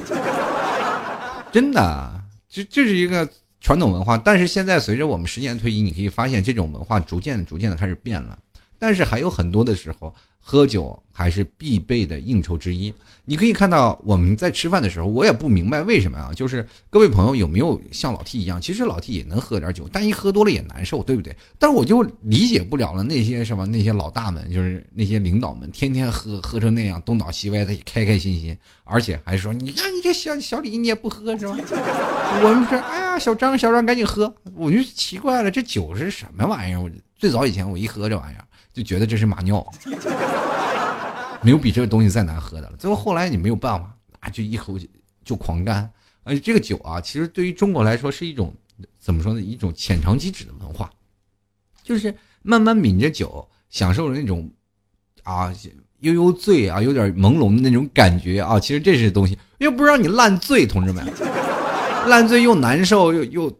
[1.52, 3.28] 真的，这这是一个
[3.60, 4.20] 传统文化。
[4.20, 8.38] 但是现在随着我们时间推移，你可以发现这种文化逐渐逐渐的开始变了。
[8.80, 10.15] 但是还有很多的时候。
[10.42, 12.92] 喝酒还是必备的应酬之一。
[13.26, 16.32] 你可以看到我们在吃饭的时候，我也不明白为什么啊？
[16.34, 18.60] 就是各位朋友有没有像老 T 一样？
[18.60, 21.36] 其实老 T 也能喝点酒，但一喝多了也难受，对不对？
[21.60, 31.56] 但是我就理解不了了，那些什么那些老大们，就是那些领导们，天天喝喝成那样，东倒西歪的，开开心心，而且还说你看你这小小李你也不喝是吧？
[32.42, 36.82] 我们说哎呀，小张小张赶紧喝，我就奇怪了，这酒是什么玩意儿？
[36.82, 38.46] 我最早以前我一喝这玩意儿。
[38.80, 39.65] 就觉得这是马尿，
[41.42, 42.78] 没有比这个东西再难喝的了。
[42.78, 44.80] 最后后来你没有办法，啊，就一口
[45.26, 45.92] 就狂干。
[46.24, 48.54] 而且这个酒啊，其实对于中国来说是一种
[48.98, 49.42] 怎么说呢？
[49.42, 50.89] 一种浅尝即止的文化，
[51.84, 54.50] 就是慢慢抿着酒，享受着那种
[55.24, 55.54] 啊
[56.00, 58.58] 悠悠醉啊，有点朦胧的那种感觉啊。
[58.58, 61.06] 其实这是东西，又不让你烂醉，同志们，
[62.08, 63.59] 烂醉又难受又又。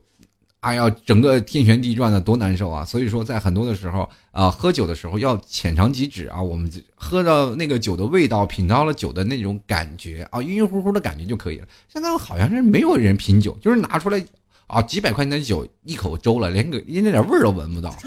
[0.62, 2.84] 哎呀，整个天旋地转的多难受啊！
[2.84, 6.42] 所以说，在很多的时候啊，喝酒的时候要浅尝即止啊。
[6.42, 11.68] 我们喝到那个酒的味道，品到了酒的那种感觉啊，晕晕乎乎的感觉就可以了。
[11.88, 14.22] 现在好像是没有人品酒，就是拿出来
[14.68, 17.96] 啊，几百块钱的酒一口粥了，连个连那点味儿都闻不到，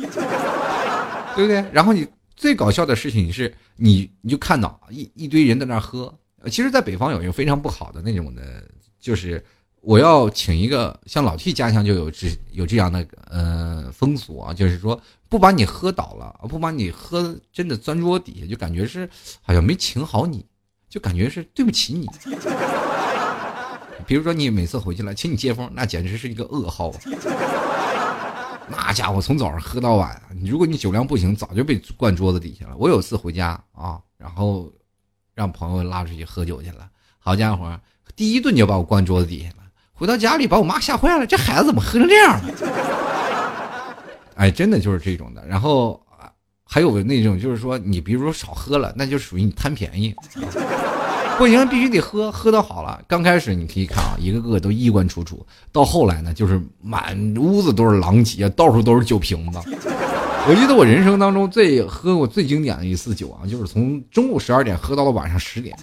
[1.34, 1.64] 对不对？
[1.72, 6.14] 然后你最搞笑的事情是你你就看到一一堆人在那喝。
[6.50, 8.62] 其实，在北方有一个非常不好的那种的，
[9.00, 9.42] 就是。
[9.82, 20.46] 我要请一个像老 T 家乡就有这有这样的呃风俗啊，就是说不把你喝倒了，不把你喝真的钻桌底下，就感觉是好像没请好你，
[20.88, 22.08] 就感觉是对不起你。
[24.06, 26.92] 比如说你每次回去了请你接风，那简直是一个噩耗。
[28.68, 32.76] 那家伙从早上喝到晚，如果你酒量不行，早就被灌桌子底下了。
[32.76, 34.72] 我有次回家啊，然后
[35.34, 37.80] 让朋友拉出去喝酒去了，好家伙，
[38.14, 39.61] 第一顿就把我灌桌子底下了。
[40.02, 41.24] 回到家里，把我妈吓坏了。
[41.24, 42.50] 这孩子怎么喝成这样了？
[44.34, 45.40] 哎，真的就是这种的。
[45.46, 46.02] 然后
[46.64, 50.12] 还有那种，就是说，你比如说少喝了，那就属于你贪便宜，
[51.38, 53.00] 不行，必须得喝，喝到好了。
[53.06, 59.60] 刚开始你可以看啊，一个个都衣冠楚楚，到后来呢，就是满屋子都是狼藉，到处都是酒瓶子。
[60.48, 65.78] 我记得我人生当中最喝过最经典的一次酒啊，就是从中午十二点喝到了晚上十点，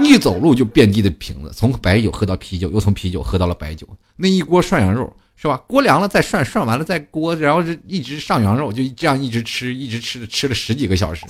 [0.00, 5.14] 一走路就遍地的瓶子，从白酒喝到啤酒，又从啤酒喝到了白酒，那一锅涮羊肉。
[5.40, 5.56] 是吧？
[5.68, 11.24] 锅凉了再涮，涮完了再锅，然后是一直上羊肉，就这样一直吃，一直吃，吃了十几个小时。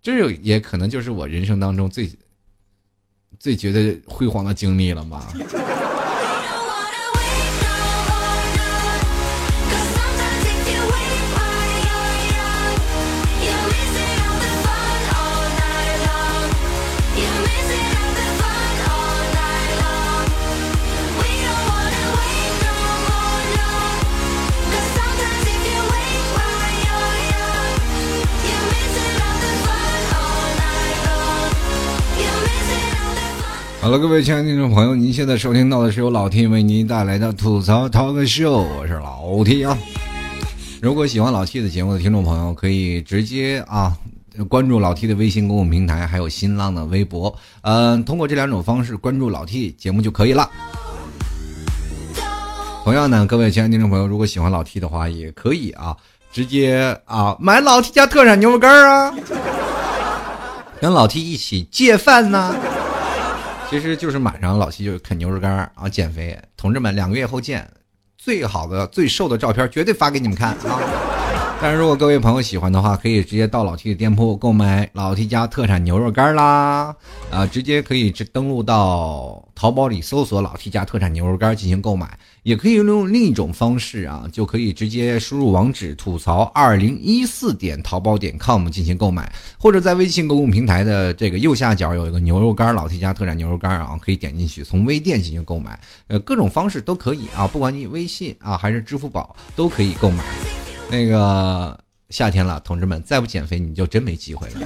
[0.00, 2.08] 这也可能就是我人生当中最
[3.40, 5.26] 最觉得辉煌的经历了吧。
[33.80, 39.76] 好了，各位亲爱的听众朋友，您现在收听到的是由老 T 为您带来的吐槽 talk show，我是老 T 啊。
[40.82, 43.96] 如果喜欢老 T 的节目的听众朋友，可以直接啊
[44.50, 50.50] 关注老 T 的微信公众平台，还有新浪的微博，嗯，通过这两种方式关注老 T 节目就可以了。
[52.84, 55.96] 同样呢，各位亲爱的听众朋友，如果喜欢老 T 的话，也可以啊
[56.30, 59.14] 直接啊买老 T 家特产牛肉干啊，
[60.82, 62.54] 跟老 T 一起借饭呢。
[63.70, 67.70] 其实就是晚上老七就啃牛肉干啊减肥，同志们两个月后见，
[68.18, 71.19] 最好的最瘦的照片绝对发给你们看啊！
[71.62, 76.96] 但是如果各位朋友喜欢的话，可以直接到老 T 的店铺购买老 T 家特产牛肉干啦，
[77.30, 82.18] 啊，直接可以登录到淘宝里搜索老 T 家特产牛肉干进行购买。
[82.44, 100.24] 也可以用另一种方式啊，就可以直接输入网址吐槽二零一四点淘宝点 com 进行购买，或者在微信公共平台的这个右下角有一个牛肉干老 T 家特产牛肉干啊，可以点进去从微店进行购买，呃，各种方式都可以啊，不管你微信啊还是支付宝都可以购买。
[100.90, 104.60] 那个夏天了，同志们再不减肥你就真没机会了。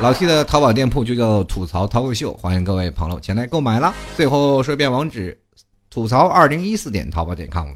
[0.00, 3.92] 老 T 的淘宝店铺就叫吐槽淘宝秀，欢迎各位朋友前来购买了。
[4.16, 5.38] 最后说一遍网址。
[5.90, 7.68] 吐槽二零一四点淘宝点 com。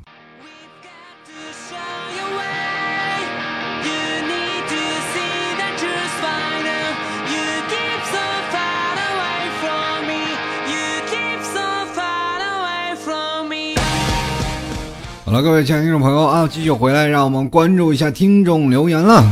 [15.32, 19.24] 好了，各位亲爱的听众朋友啊，继续回来，让我们关注一下听众留言了。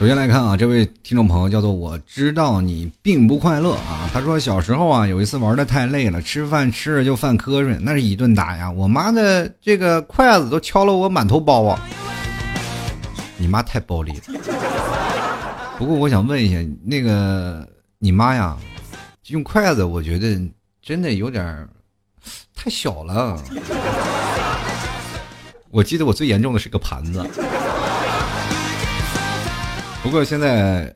[0.00, 4.08] 首先来看啊，这位听众朋友叫做我知道你并不快乐啊。
[4.10, 8.70] 他说小时候啊，有一次玩的太累了，吃饭吃着就犯瞌睡，那是一顿打呀。
[8.70, 11.78] 我妈的这个筷子都敲了我满头包啊。
[13.36, 14.40] 你妈太暴力了。
[15.76, 18.56] 不过我想问一下，那个你妈呀，
[19.26, 20.40] 用筷子，我觉得
[20.84, 21.66] 真的有点
[22.54, 23.42] 太小了。
[25.70, 27.26] 我记得我最严重的是个盘子。
[30.02, 30.94] 不过现在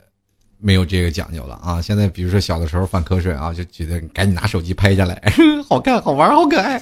[0.58, 1.80] 没有这个讲究了啊！
[1.80, 5.18] 现在比如说小的时候犯瞌睡啊，就觉得赶紧拿手机拍下来，
[5.66, 6.78] 好看、好玩、好可爱。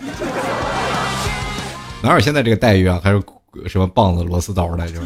[2.02, 3.00] 哪有现在这个待遇啊？
[3.04, 3.22] 还是
[3.68, 5.00] 什么棒子、螺丝刀来着？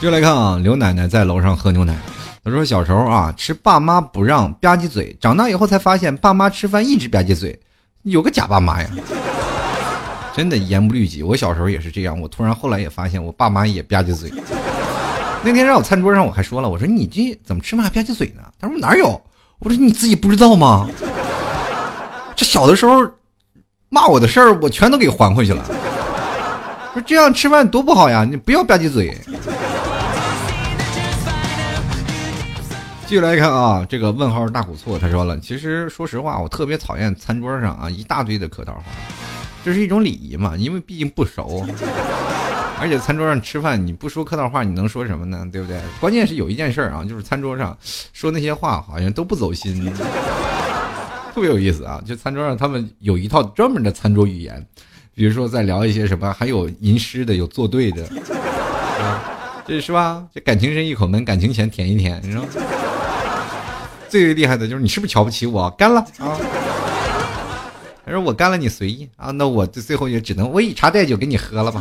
[0.00, 1.96] 就来看啊，刘奶奶在楼上喝牛奶。
[2.42, 7.58] 他说小时候啊，吃爸妈不让吧唧嘴，长大以后才发现爸妈吃饭一直吧唧嘴，
[8.02, 8.88] 有个假爸妈呀！
[10.34, 11.22] 真的言不律己。
[11.22, 14.32] 我小时候也是这样，我突然后来也发现我爸妈也吧唧嘴。
[15.44, 18.42] 那天让我餐桌上，我还说了，我说你这怎么吃饭还吧唧嘴呢？
[18.58, 19.20] 他说哪有？
[19.58, 20.88] 我说你自己不知道吗？
[22.34, 23.06] 这小的时候
[23.90, 25.62] 骂我的事儿，我全都给还回去了。
[26.94, 29.14] 说这样吃饭多不好呀，你不要吧唧嘴。
[33.10, 38.84] 继续来看啊，这个问号大古错，他说了，其实说实话，我特别讨厌餐桌上啊一大堆的客套话，
[39.64, 41.66] 这是一种礼仪嘛，因为毕竟不熟。
[42.78, 45.44] 而且餐桌上吃饭，你不说客套话，你能说什么呢？
[45.50, 45.80] 对不对？
[45.98, 47.76] 关键是有一件事啊，就是餐桌上
[48.12, 49.92] 说那些话好像都不走心，
[51.34, 52.00] 特别有意思啊！
[52.06, 54.64] 就餐桌上他们有一套专门的餐桌语言，
[55.16, 58.04] 比如说在聊一些什么，还有吟诗的，有作对的，
[59.02, 59.20] 啊
[59.66, 60.24] 这是吧？
[60.32, 62.44] 这感情深一口闷，感情浅舔一舔，你说？
[64.10, 65.70] 最厉害的就是你是不是瞧不起我？
[65.78, 66.36] 干了啊！
[68.04, 71.80] 他说我干了，你随意啊，那我最后也只能我以茶代酒给你喝了吧。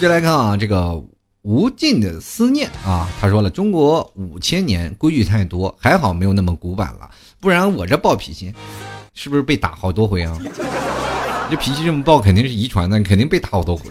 [0.00, 0.98] 接来看啊，这个
[1.42, 8.54] 无尽的思念啊，他说了，中国五千年规矩太多，还好没有那么古板了，不然我这暴脾气，
[9.12, 10.38] 是不是被打好多回啊？
[11.50, 13.90] 这脾气这么暴，肯定是遗传的，肯定被打好多回。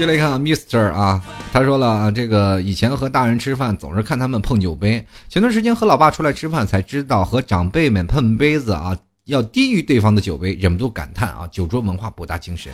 [0.00, 1.22] 接来看啊 Mister 啊，
[1.52, 8.96] 他说了啊，这个以前和大人吃饭总是看他们碰酒杯，前段时间和老爸出来吃饭才知道，和长辈们碰杯子啊
[9.26, 12.72] 要低于对方的酒杯，忍不住感叹啊，酒桌文化博大精深。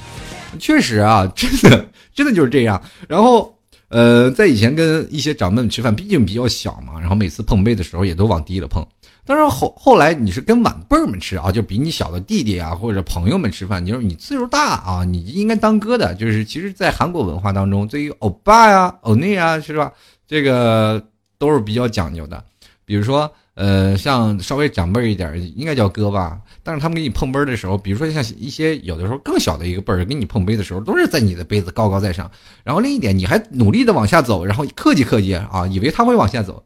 [0.60, 2.80] 确实啊，真的真的就是这样。
[3.08, 3.52] 然后。
[3.88, 8.84] 呃，在以前跟一些长辈们吃饭，毕竟比较小嘛，然后每次碰杯的时候也都往低了碰。
[9.26, 16.14] 但是后后来你是跟晚辈儿们吃啊，就比你小的弟弟啊或者朋友们吃饭，你说你岁数大啊，你应该当哥的。
[16.14, 19.92] 就是其实，在韩国文化当中，对于欧巴呀、欧内啊，是吧？
[20.28, 21.04] 这个
[21.38, 22.42] 都是比较讲究的。
[22.84, 26.38] 比如说，呃，像稍微长辈一点，应该叫哥吧。
[26.62, 32.30] 但是他们给你碰杯的时候，比如说像一些有的时候更小的一个辈儿给你碰杯的时候，都是在你的杯子高高在上。
[32.62, 36.62] 然后另一点，你还努力的往下走，然后客气客气啊，以为他会往下走。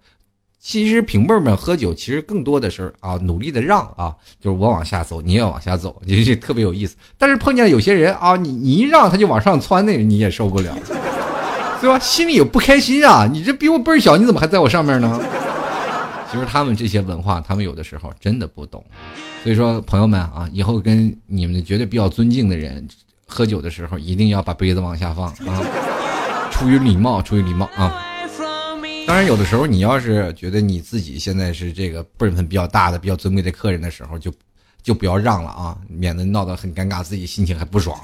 [0.63, 6.97] 其实平辈们喝酒，其实更多的是啊，努力的让啊，就是我往下走，你也往下走，就是特别有意思。
[7.17, 10.77] 但是碰见有些人啊，你你一让他就往上窜，那你也受不了，
[11.81, 11.99] 对吧？
[11.99, 15.19] 心里有不开心啊，你这比我辈儿小，你怎么还在我上面呢？
[16.31, 18.85] 其实他们这些文化，他们有的时候真的不懂。
[19.43, 22.87] 所以说，朋友们啊，以后跟你们觉得比较尊敬的人
[23.27, 25.65] 喝酒的时候，一定要把杯子往下放啊，
[26.53, 28.07] 出于礼貌，出于礼貌啊。
[29.11, 34.33] 当然，有的时候你要是觉得你自己现在是这个辈分比较大的、比较尊贵的客人的时候，就
[34.85, 37.99] 就不要让了啊，免得闹得很尴尬，自己心情还不爽。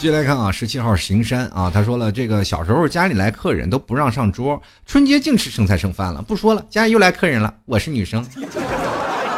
[0.00, 6.20] 接下来看啊，十七号行山啊，他说了，这个小时候家里来客人都不让上桌，春节净吃剩菜剩饭了。
[6.20, 8.26] 不说了，家里又来客人了，我是女生，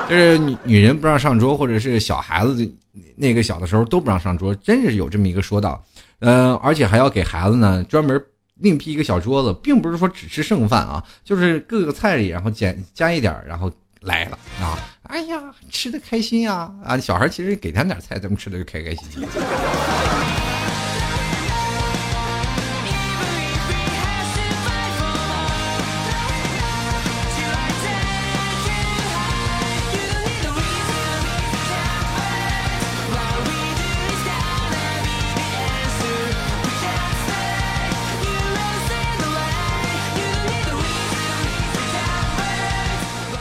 [0.08, 2.74] 就是女女人不让上桌，或者是小孩子
[3.16, 5.84] 那个小的时候都不让上桌，真是有这么一个说道。
[6.20, 8.18] 呃，而且还要给孩子呢专门
[8.62, 15.40] 另辟一个小桌子，并不是说只吃剩饭啊，就是各个菜里然后减加一点，然后来了啊，哎呀，
[15.70, 19.28] 吃的开心呀啊，小孩其实给他点菜，他们吃的就开开心心。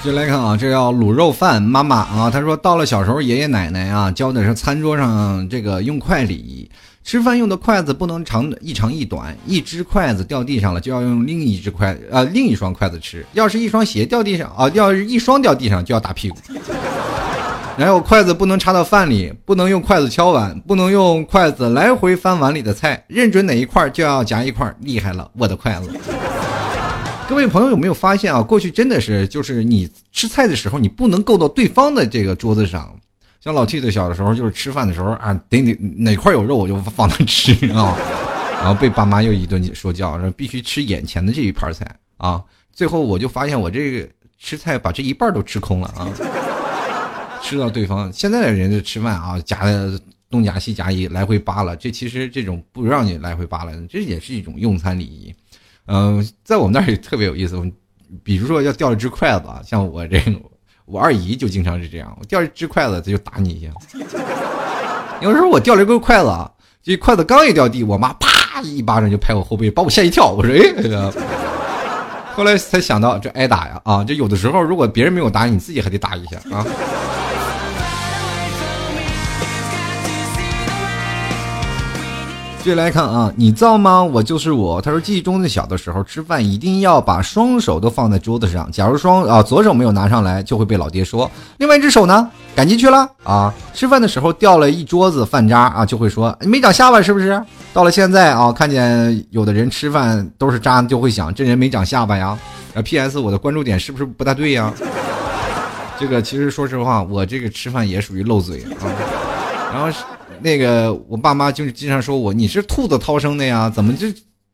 [0.04, 6.68] 就来看啊，这叫卤肉饭妈妈啊，她说到了小时候爷爷奶奶啊教的是餐桌上这个用筷礼仪，
[7.04, 16.38] 吃饭用的筷子不能长一长一短，一只筷子掉地上了就要用另一只筷啊另一双筷子吃，要是一双鞋掉地上啊，要是一双掉地上就要打屁股，
[17.78, 25.91] 然后筷子不能插到饭里，不能用筷子敲碗，不能用筷子来回翻碗里的菜，认准哪一块就要夹一块，厉害了我的筷子。
[27.32, 28.43] 各位朋友有没有发现啊？
[28.43, 32.93] 过去真的是，就是你吃菜的时候，你不能够到对方的这个桌子上。
[33.39, 37.95] 像老 T 的小的时候，就是吃饭的时候啊，得哪哪块有肉我就放那吃啊，
[38.59, 42.43] 然后被爸妈又一顿说教，说必须吃眼前的这一盘菜啊。
[42.73, 46.11] 最后我就发现我这个吃菜把这一半都吃空了啊，
[47.41, 48.11] 吃到对方。
[48.11, 49.97] 现在的人就吃饭啊，夹的
[50.29, 55.34] 东夹西夹一来回扒拉，这其实这种不让你来回扒拉，这也是一种用餐礼仪。
[55.88, 57.59] 嗯，在我们那儿也特别有意思。
[58.23, 60.34] 比如说要掉一只筷子啊，像我这个，
[60.86, 63.69] 我二姨就经常是这样，我掉一只筷子，她就打你一下。
[65.21, 66.51] 有时候我掉了一个筷子啊，
[66.84, 70.32] 这筷子刚一掉地，我妈啪一巴掌就拍我后背，把我吓一跳。
[70.32, 71.11] 我说哎，
[72.36, 74.03] 后来才想到这挨打呀啊！
[74.03, 76.65] 就有的时候，如果别人没有打你，你自己还得打一下啊。
[82.64, 84.03] 继续来看啊，你造吗？
[84.03, 84.80] 我就是我。
[84.80, 88.72] 他说，记忆中的小的时候，吃饭一定要把双手都放在桌子上。
[88.72, 91.30] 假如双啊左手没有拿上来，就会被老爹说。
[91.57, 93.51] 另外一只手呢，赶进去了啊。
[93.74, 97.41] 吃饭的时候掉了一桌子饭渣啊，就会说你没长下巴是不是？
[97.74, 102.38] 到了现在啊，看见有的人吃饭都是渣，就会想这人没长下巴呀。
[102.76, 103.18] 啊，P.S.
[103.18, 104.72] 我的关注点是不是不大对呀？
[105.99, 108.86] 这个其实说实话，我这个吃饭也属于漏嘴啊。
[109.74, 109.89] 然后。
[110.42, 113.70] 那个，我爸妈就是经常说我，你是兔子掏生的呀？
[113.70, 114.08] 怎么就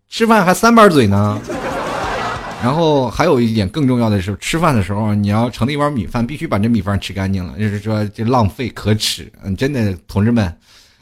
[0.10, 1.40] 吃饭还三瓣嘴呢？
[2.64, 9.32] 然后还有一点更重要的是，吃饭的时候你要盛了一碗米饭，必须把这米饭吃干净了，就是说这浪费可耻。
[9.44, 10.54] 嗯，真的，同志们，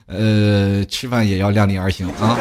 [0.08, 2.38] 呃，吃饭也要量力而行啊。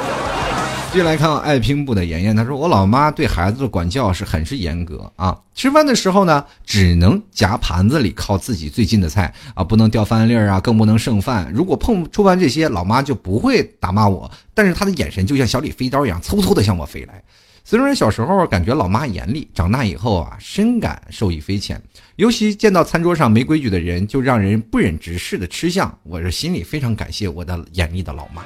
[0.94, 5.36] 接下来看爱拼部的妍妍，她说：“我老妈对孩子的管教是很是严格啊。
[5.52, 11.50] 吃饭的时候呢，只能夹盘子里靠自己最近的菜啊，不能掉饭粒儿啊，更不能剩饭。
[11.52, 17.20] 如果碰触犯这些，老妈就不会打骂我，但是她的眼神就像小李飞刀一样，嗖嗖的向我飞来。
[17.64, 21.82] 虽然小时候感觉老妈严厉，长大以后啊，深感受益匪浅。
[22.14, 25.92] 尤其见到餐桌上没规矩的人，就让人不忍直视的吃相。
[26.04, 28.44] 我是心里非常感谢我的严厉的老妈。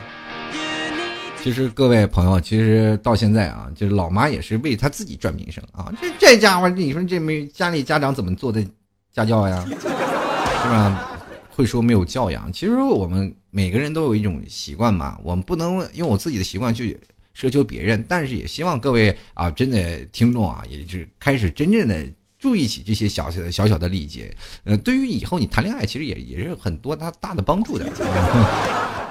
[1.42, 5.92] 其实各位朋友，其实到现在啊，就是老妈也是为她自己赚名声啊。
[6.00, 8.64] 这这家伙，你说这没家里家长怎么做的
[9.12, 9.64] 家教呀？
[9.66, 11.18] 是吧？
[11.50, 12.52] 会说没有教养。
[12.52, 16.98] 其实我们每个人都有一种习惯嘛，我们不能用我自己的习惯去。
[17.36, 22.04] 奢求别人，但是也希望各位啊，真的听众啊，也是开始真正的
[22.36, 24.34] 注意起这些小小的小小的礼节。
[24.64, 27.86] 呃，对于以后你谈恋爱，其实也也是很多大大的帮助的，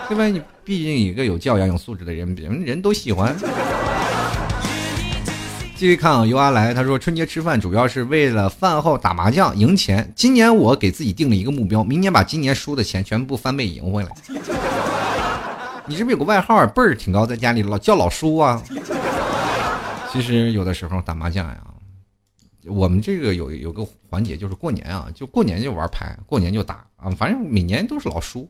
[0.08, 0.26] 对吧？
[0.26, 3.36] 你毕竟一个有教养、有素质的人，人人都喜欢。
[5.76, 10.12] 继续看啊，尤阿来，他说春节吃饭主要是为了饭后打麻将赢钱。
[10.16, 14.10] 今年我给自己定了一个目标，明年把今年输的钱全部翻倍赢回来。
[15.86, 18.62] 你是不是有个外号辈儿挺高，在家里老叫老叔啊？
[20.12, 21.58] 其实有的时候打麻将呀，
[22.66, 28.50] 我们这个有有个环节就是过年啊，就过年就玩牌，过年就打啊，反正每年都是老输。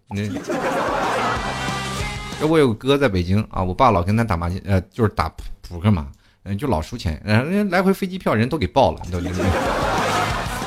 [2.42, 5.28] 我有个哥在北京啊，我爸老跟他打麻将，呃，就是打
[5.68, 6.08] 扑克嘛，
[6.44, 9.20] 嗯，就老输钱，人来回飞机票人都给报了，都。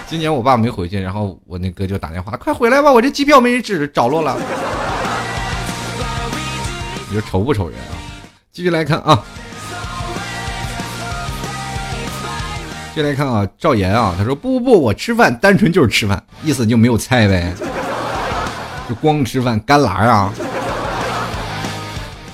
[0.07, 4.37] 今年我爸没回去，然后我那哥就打电话，快回来吧，我这机票没人指着落了。
[7.09, 7.95] 你说愁不愁人啊？
[8.51, 9.25] 继续来看啊，
[12.93, 17.55] 继续来看啊，赵岩啊，他说不不不，我吃饭单纯就是吃饭，意思就没有菜呗，
[18.89, 20.33] 就光吃饭干拉啊。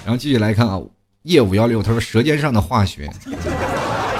[0.06, 0.80] 然后继续来看啊，
[1.24, 3.10] 叶五幺六，他说舌尖上的化学。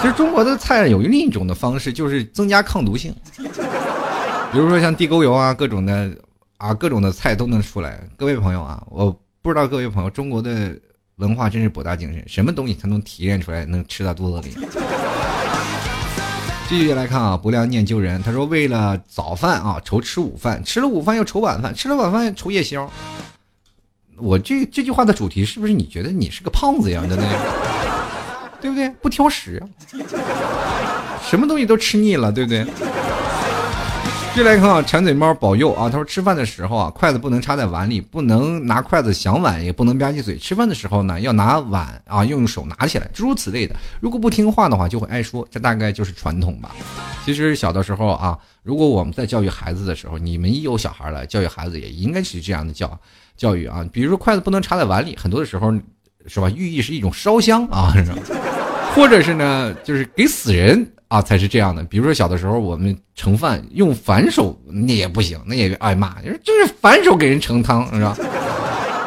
[0.02, 6.10] 其实中国的菜有另一种的方式，就是增加抗毒性，比如说像地沟油啊，各种的
[6.56, 8.00] 啊，各种的菜都能出来。
[8.16, 9.16] 各位朋友啊，我。
[9.42, 10.76] 不知道各位朋友，中国的
[11.18, 14.56] 文化真是博大精深，什么东西才能提炼出来，能吃到肚子里？
[16.68, 22.90] 继续来看啊，不良念旧人，他说为了早饭啊愁吃午饭，吃了午饭又愁晚饭，吃了晚饭愁夜宵。
[24.18, 27.24] 我这这句话的主题是不是你觉得你是个胖子一样的呢？
[28.60, 28.88] 对不对？
[29.02, 29.62] 不挑食，
[31.22, 32.64] 什么东西都吃腻了，对不对？
[34.32, 35.88] 继续来看啊，馋嘴猫保佑啊！
[35.88, 40.36] 他说吃饭的时候啊，筷子不能插在碗里，不能拿筷子想碗，也不能吧唧嘴。
[40.36, 43.74] 吃饭的时候呢，要拿碗啊，用手拿起来，诸如此类的。
[43.98, 45.46] 如果不听话的话，就会挨说。
[45.50, 46.74] 这大概就是传统吧。
[47.24, 52.98] 其实小的时候啊，如果我们在教育孩子的时候，你们一有小孩了，教育孩子也应该是这样的教
[53.36, 53.86] 教育啊。
[53.92, 55.72] 比如说筷子不能插在碗里，很多的时候
[56.26, 56.50] 是吧？
[56.50, 57.92] 寓意是一种烧香啊，
[58.94, 60.92] 或者是呢，就是给死人。
[61.08, 61.84] 啊，才是这样的。
[61.84, 66.20] 比如说小的时候，我们盛饭用反手，那也不行，那也挨骂。
[66.42, 68.16] 就是反手给人盛汤是吧？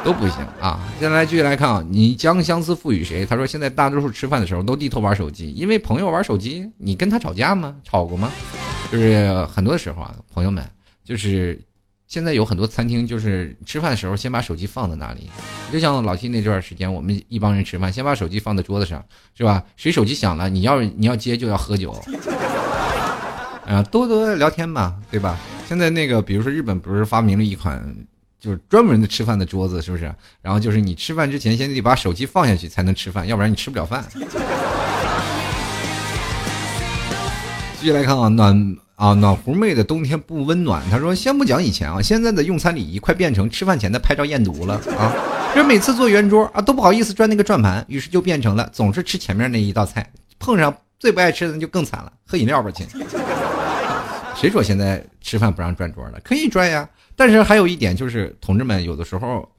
[0.05, 0.79] 都不行啊。
[0.97, 3.25] 接下来继续来看啊，你将相思赋予谁？
[3.25, 7.75] 他说现在大多数吃饭的时候都低头玩手机，因为朋友玩手机，你跟他吵架吗？
[7.83, 8.31] 吵过吗？
[8.89, 10.63] 就是很多的时候啊，朋友们
[11.03, 11.61] 就是。
[12.09, 15.29] 现在有很多餐厅，就是吃饭的时候先把手机放在那里，
[15.71, 19.05] 就像老七那段时间，我们一帮人吃饭，先把手机放在桌子上，
[19.37, 19.63] 是吧？
[19.77, 21.91] 谁手机响了，你要你要接就要喝酒，
[23.63, 25.37] 啊，多多聊天嘛，对吧？
[25.67, 27.79] 现在那个，比如说日本不是发明了一款，
[28.39, 30.11] 就是专门的吃饭的桌子，是不是？
[30.41, 34.03] 然后就是你吃饭之前先得把手机放下去才能吃饭，要不然你吃不了饭。
[37.79, 38.77] 继续来看啊，暖。
[38.99, 40.83] 啊，暖壶妹的冬天不温暖。
[40.91, 45.15] 他说：“先不讲以前啊，现在的用餐礼仪快变成吃饭前的拍照验毒了啊！
[45.55, 50.05] 这每次坐圆桌啊，都不好意思转那个转盘，于是就变成了总是吃前面那一道菜，
[50.37, 52.85] 碰上最不爱吃的就更惨了，喝饮料吧亲。
[54.35, 56.19] 谁说现在吃饭不让转桌了？
[56.21, 56.85] 可以转呀。
[57.15, 59.49] 但是还有一点就是，同志们有的时候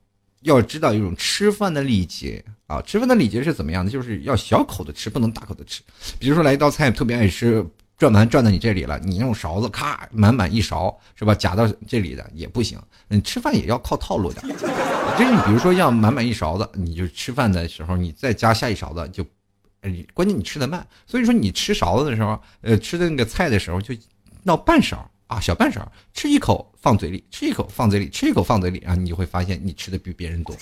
[0.42, 2.82] 要知道一种吃饭的礼节啊。
[2.82, 3.90] 吃饭的礼节是怎么样的？
[3.90, 5.80] 就是要小口的吃，不能大口的吃。
[6.18, 7.64] 比如说来一道菜特别爱吃。”
[8.00, 11.34] 转盘转到你这里了，你用勺子咔满满一勺是吧？
[11.34, 12.78] 夹到这里的也不行。
[13.08, 19.22] 你吃饭也要靠套路的，就是你比如说要满满一勺子，你就吃饭的时候你再加下一勺子就，
[20.14, 23.94] 关键你吃的慢，所以说你吃勺子的时候，呃，吃的那个菜的时候就
[24.44, 30.56] 闹半勺啊，小半勺，吃一口放嘴里，吃一口放嘴里，吃一口放嘴里啊，你就会发现你吃的比别人多。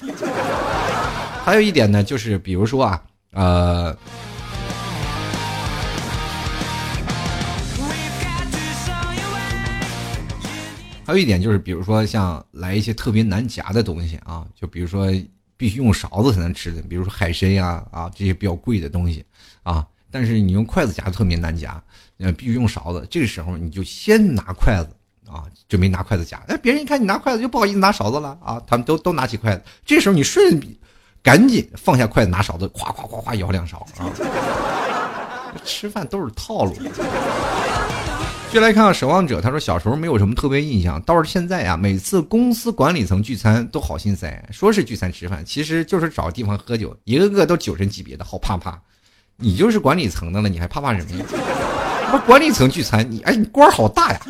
[1.45, 3.97] 还有一点呢，就是比如说啊，呃。
[11.09, 15.11] 还有一点就是，比如说像来一些特别难夹的东西啊，就比如说
[15.57, 19.25] 必须用勺子才能吃的，比如说海参呀啊这些比较贵的东西
[19.63, 21.83] 啊，但是你用筷子夹特别难夹，
[22.19, 23.07] 呃必须用勺子。
[23.09, 24.91] 这个时候你就先拿筷子
[25.33, 26.43] 啊，就没拿筷子夹。
[26.47, 29.63] 哎，别人一看你拿筷子就不好意思拿勺子了啊，他们都都拿起筷子。
[29.87, 30.79] 这时候你顺笔
[31.23, 34.13] 赶紧放下筷子拿勺子，咵咵咵咵舀两勺啊。
[35.65, 36.77] 吃饭都是套路。
[38.51, 48.81] 继续来看看守望者，他说小时候没有什么特别印象，倒是现在啊，每次公司管理层聚餐都好心塞，说是聚餐吃饭，其实就是找地方喝酒，一个个都酒神级别的，好怕怕。
[49.37, 51.27] 你就是管理层的了，你还怕怕什么呀？
[52.11, 54.21] 不，管理层聚餐，你哎，你官好大呀！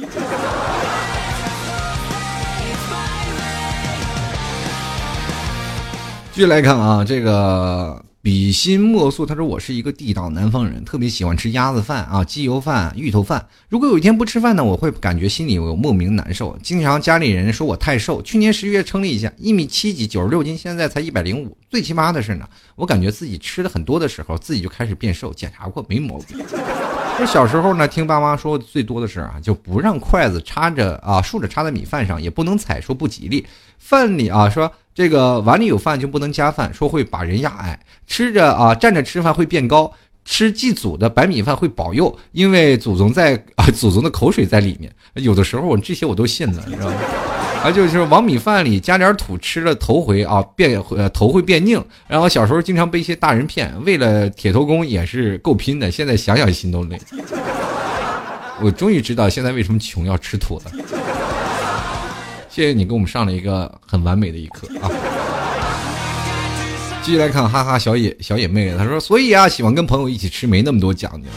[6.33, 8.05] 继续来看啊，这个。
[8.21, 13.47] 比心莫素，他说我是一个地道南方人，特别喜欢吃鸭子饭啊、鸡油饭、芋头饭。
[13.69, 16.59] 如果有一天不吃饭呢，我会感觉心里有莫名难受。
[16.61, 21.57] 经常家里人说我太瘦，去年十一月称了一下，一米七几，九十六斤，现在才一百零五。
[21.71, 26.39] 最奇葩的是呢，我感觉自己吃的很多的时候，自己就开始变瘦，检查过没毛病。
[27.16, 33.47] 说小时候呢，听爸妈说最多的是啊，就不让筷子插着啊，竖着插在米饭上，也不能踩，说不吉利。
[33.79, 34.71] 饭里啊，说。
[34.99, 37.78] 这个碗里有饭就不能加饭，说会把人压矮；
[38.09, 39.88] 吃着啊站着吃饭会变高；
[40.24, 44.92] 吃祭祖的白米饭会保佑，因为祖宗在啊祖宗的口水在里面。
[45.14, 46.96] 有的时候我这些我都信了，你知道吗？
[47.62, 51.80] 啊，就是往米饭里加点土，吃了头回啊变呃头会变硬。
[52.09, 55.92] 然后小时候经常被一些大人骗，为了铁头功也是够拼的。
[55.92, 57.01] 现在想想心都累。
[58.61, 60.97] 我终于知道现在为什么穷要吃土了。
[62.59, 64.91] 谢谢你给我们上了一个很完美的一课啊！
[67.05, 71.29] 继续来看，哈哈，小野小野妹，她说：“所以啊，喜欢跟朋友一起吃，没那么多讲究。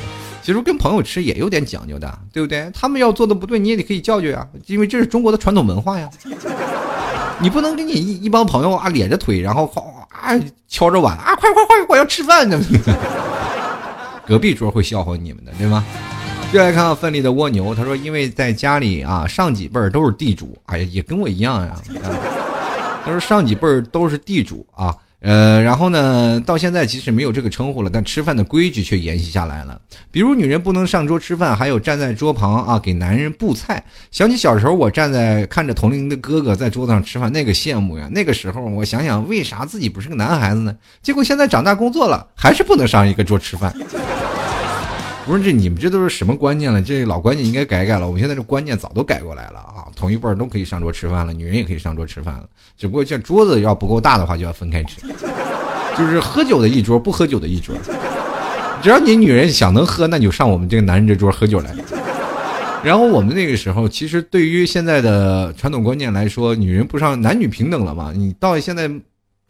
[0.42, 2.72] 其实跟朋友吃也有点讲究的，对不对？
[2.74, 6.10] 他们要做的不对，你也得可以教教呀，因为这是中国的传统文化呀。
[7.38, 10.34] 你不能跟你一一帮朋友啊，咧着腿，然后哗啊
[10.68, 12.60] 敲着碗啊，快快快，我要吃饭呢。
[14.26, 15.86] 隔壁桌会笑话你们的，对吗？”
[16.54, 21.76] 再来看到奋力的蜗牛，他说：“因为在家里啊，上几辈儿都是地主，哎呀，也跟我一样呀。
[23.06, 29.80] 他说上几辈儿都是地主啊，呃，然后呢，到现在即使没有这个称呼了，但吃饭的规矩却沿袭下来了。
[30.12, 33.82] 比如女人不能上桌吃饭，还有站在桌旁啊给男人布菜。
[34.12, 38.10] 想起小时候，我站在看着同龄的哥哥在桌子上吃饭，那个羡慕呀。
[38.12, 40.76] 那个时候，我想想为啥自己不是个男孩子呢？
[41.02, 43.74] 结果现在长大工作了，还是不能上一个桌吃饭。”
[45.26, 46.82] 不是这你们这都是什么观念了？
[46.82, 48.08] 这老观念应该改改了。
[48.08, 49.86] 我们现在这观念早都改过来了啊！
[49.96, 52.46] 同一辈儿都可以上桌吃饭了，女人也可以上桌吃饭了。
[52.76, 55.00] 只不过这桌子要不够大的话，就要分开吃。
[55.96, 57.76] 就是喝酒的一桌，不喝酒的一桌。
[58.82, 61.72] 只要你女人想能喝，那你就上我们这个男人这桌喝酒来。
[62.84, 68.12] 然后我们那个时候，其实对于现在的传统观念来说，女人不上，男女平等了嘛？
[68.16, 68.90] 你到现在。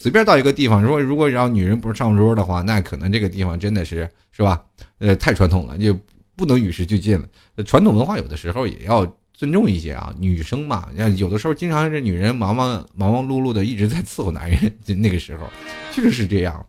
[0.01, 4.59] 随便到一个地方，如果如果让女人不上桌的话，那可能这个地方真的是是吧？
[4.97, 5.95] 呃，太传统了，就
[6.35, 7.63] 不能与时俱进了。
[7.63, 15.47] 传统文化有的时候也要尊重一些啊，女生嘛，有的时候经常是女人忙忙忙忙碌碌的一直在伺候男人， 就那个时候
[15.91, 16.65] 确实是这样。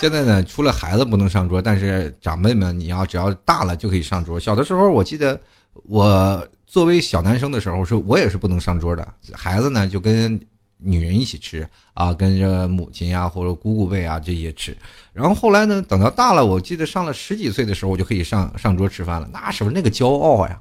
[0.00, 4.40] 现在呢，除了孩子不能上桌，但是长辈们你要只要大了就可以上桌。
[4.40, 5.38] 小的时候我记得
[5.74, 10.40] 我作为小男生的时候，是我也是不能上桌的，孩子呢就跟。
[10.84, 14.76] 女人一起吃啊，跟着母亲呀或者姑姑辈啊这些吃，
[15.12, 19.28] 然后后来呢，等到大了，我记得上了十几岁的时候，我就可以上上桌吃饭了。
[19.32, 20.58] 那时候那个骄傲呀，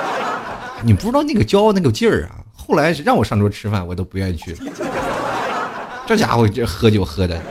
[0.82, 2.36] 你不知道那个骄傲那个劲儿啊。
[2.52, 4.58] 后来让我上桌吃饭，我都不愿意去了。
[6.06, 7.40] 这家伙这喝酒喝的。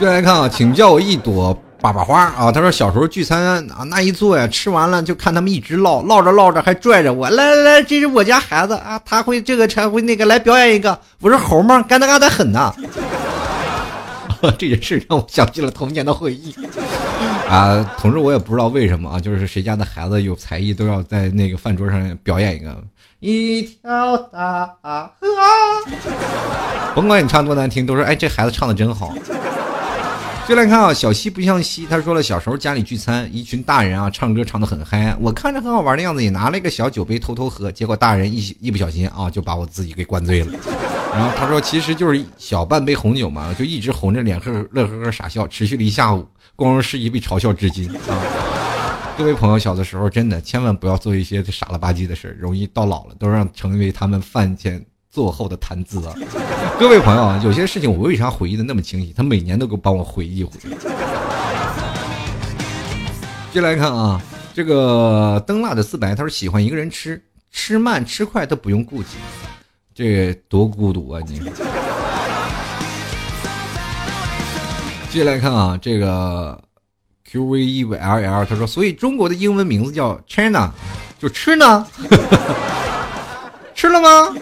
[0.00, 1.56] 再来看啊，请叫我一朵。
[1.84, 2.50] 粑粑花啊！
[2.50, 10.98] 他说小时候聚餐啊，那一坐呀，吃完了就看他们一直唠，唠着唠着还拽着我，来来来，这是我家孩子啊，他会这个，他会那个，来表演一个。
[11.20, 11.82] 我说猴吗？
[11.82, 12.72] 干得干得很呐！
[14.56, 16.54] 这件事让我想起了童年的回忆
[17.50, 17.84] 啊。
[17.98, 22.74] 同时我也不知道为什么啊，就是谁家的孩子有才艺都要在那个饭桌上表演一个
[23.20, 25.10] 一条大河。
[26.94, 29.12] 甭管你唱多难听，都说哎，这孩子唱的真好。
[30.46, 40.52] 就来看啊，小西不像西，他说了，小时候家里聚餐，一群大人啊，唱歌唱得很嗨，我看着很好玩的样子，也拿了一个小酒杯偷偷喝，结果大人一一不小心啊，就把我自己给灌醉了。
[41.14, 48.20] 然后他说，其实就是小半杯红酒嘛，就一直红着脸呵乐呵呵傻笑，持续了一下午，光荣事迹被嘲笑至今啊。
[49.16, 54.84] 各位朋友，小的时候真的千万不要做一些傻了吧唧的事容易到老了都让成为他们饭前。
[55.14, 56.12] 坐后的谈资啊，
[56.76, 59.14] 各位朋友，有些事情我为啥回忆的那么清晰？
[59.16, 60.74] 他每年都给我帮我回忆回忆。
[63.52, 64.20] 接来看啊，
[64.52, 69.10] 这个灯蜡的四白，他说喜欢一个人吃，吃慢吃快都不用顾忌，
[69.94, 71.40] 这多孤独啊你。
[75.10, 76.60] 接下来看啊，这个
[77.30, 80.72] Q V E V L L，他说，所以中国的英文名字叫 China，
[81.20, 81.86] 就吃呢，
[83.76, 84.34] 吃了吗？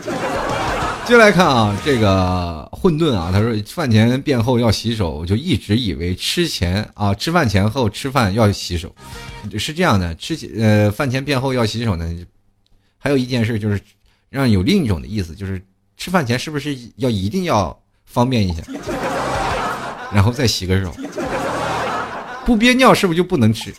[1.04, 8.90] 接来看啊，这个混沌啊，他说饭前便后要洗手，我就一直以为吃前啊，吃饭前后吃饭要洗手，
[9.58, 12.08] 是这样的，吃呃饭前便后要洗手呢。
[12.98, 13.78] 还有一件事就是，
[14.30, 15.60] 让有另一种的意思，就是
[15.96, 17.76] 吃饭前是不是要一定要
[18.06, 18.62] 方便一下，
[20.14, 20.94] 然后再洗个手，
[22.46, 23.74] 不憋尿是不是就不能吃？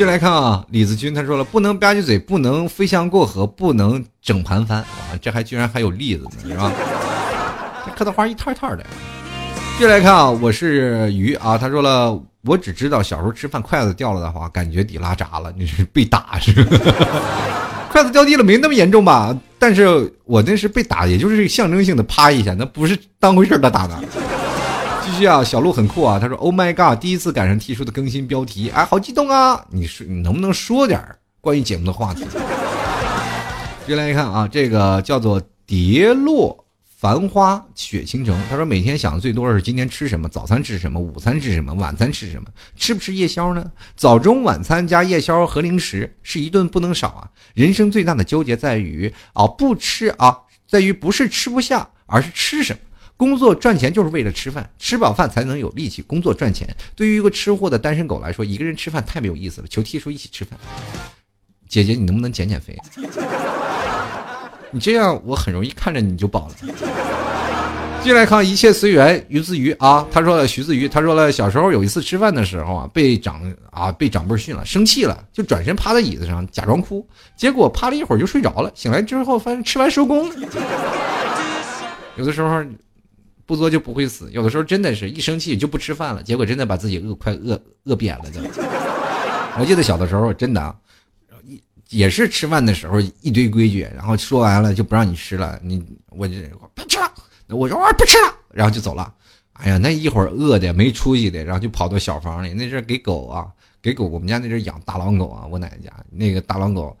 [0.00, 4.78] 接来看啊，李子君他说了，不能吧唧嘴，不能飞翔过河，不能整盘翻。
[4.80, 6.72] 哇，这还居然还有例子呢，是吧？
[7.84, 8.86] 这客套话一套一套的。
[9.78, 16.64] 接来看啊，我是鱼啊，他说了，我只知道小时候吃饭筷子掉了的话，感觉底拉闸了，你是被打是？
[17.92, 19.36] 筷子掉地了没那么严重吧？
[19.58, 24.02] 但是我那是被打，也就是象征性的啪一下，那不是当回事的打的。
[25.10, 29.60] 继续啊，小鹿很酷啊，他说：“Oh my god，第一次赶上 T 叔的更新标题，哎，好激动啊！
[29.70, 31.02] 你说你能不能说点
[31.40, 32.24] 关于节目的话题？”
[33.86, 36.64] 接下来一看啊，这个叫做蝶落。
[36.96, 43.64] 繁花雪倾城，他说每天想的最多的是今天吃什么，早餐吃什么，午餐吃什么，晚餐吃什么，吃不吃夜宵呢？
[43.96, 47.28] 早中晚餐加夜宵和零食是一顿不能少啊！
[47.54, 50.36] 人生最大的纠结在于啊，不吃啊，
[50.68, 52.80] 在于不是吃不下，而是吃什么。
[53.20, 56.66] 工作赚钱就是为了吃饭，吃饱饭才能有力气工作赚钱。
[56.96, 59.66] 对于一个吃货的单身狗来说，一个人吃饭太没有意思了。
[59.68, 60.58] 求 T 叔一起吃饭，
[61.68, 62.78] 姐姐你能不能减减肥？
[64.70, 66.54] 你这样，我很容易看着你就饱了。
[68.02, 69.22] 进来看，一切随缘。
[69.28, 77.06] 于子瑜啊，他说了，徐子瑜，他说了，小时候有一次吃饭的时候啊，被长啊被长辈训了，生气了，就转身趴在椅子上假装哭，
[77.36, 78.72] 结果趴了一会儿就睡着了。
[78.74, 80.32] 醒来之后发现吃完收工。
[82.16, 82.64] 有的时候
[83.50, 88.40] 不作就不会死，有的时候真的是一生气就不吃饭了，结果真的把自己饿快饿饿扁了就。
[89.58, 90.72] 我记得小的时候真的啊。
[91.88, 96.36] 也是吃饭的时候一堆规矩，然后说完了就不让你吃了，你我就
[96.72, 97.12] 不吃了，
[97.48, 99.12] 我说我不吃了，然后就走了。
[99.54, 103.48] 哎呀，那一会儿饿的没出息的，然后就跑到小房里，那是给狗啊，
[103.82, 106.96] 给狗，我们家那是养大狼狗啊，我奶奶家那个大狼狗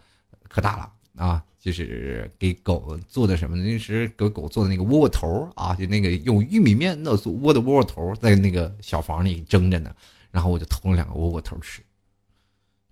[0.48, 0.90] 可大了
[1.24, 3.54] 啊，就是给狗做的什么？
[3.54, 7.10] 那时给狗做的那个窝窝头啊，就那个用玉米面那
[7.42, 9.94] 窝的窝窝头，在那个小房里蒸着呢，
[10.30, 11.82] 然后我就偷了两个窝窝头吃。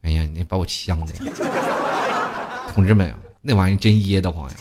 [0.03, 1.33] 哎呀，你把我呛的呀！
[2.75, 4.57] 同志们，那玩意真噎得慌呀！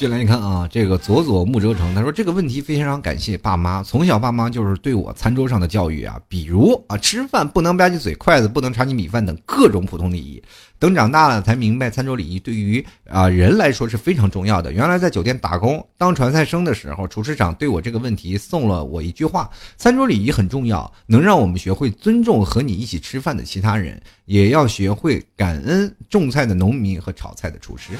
[0.00, 10.42] 进来一看啊，这个佐佐木哲成他说这个问题非常感谢爸妈，从小爸妈就是对我餐桌上的教育啊，比如啊吃饭不能吧唧嘴，筷子不能插进米饭等各种普通礼仪。
[10.78, 14.72] 等长大了才明白，餐桌礼仪对于啊人来说是非常重要的。
[14.72, 27.90] 原来在酒店打工当传菜生的时候，厨师长对我这个问题送了我一句话：餐桌礼仪很重要，能让我们学会尊重和你一起吃饭的其他人，也要学会感恩种菜的农民和炒菜的厨师。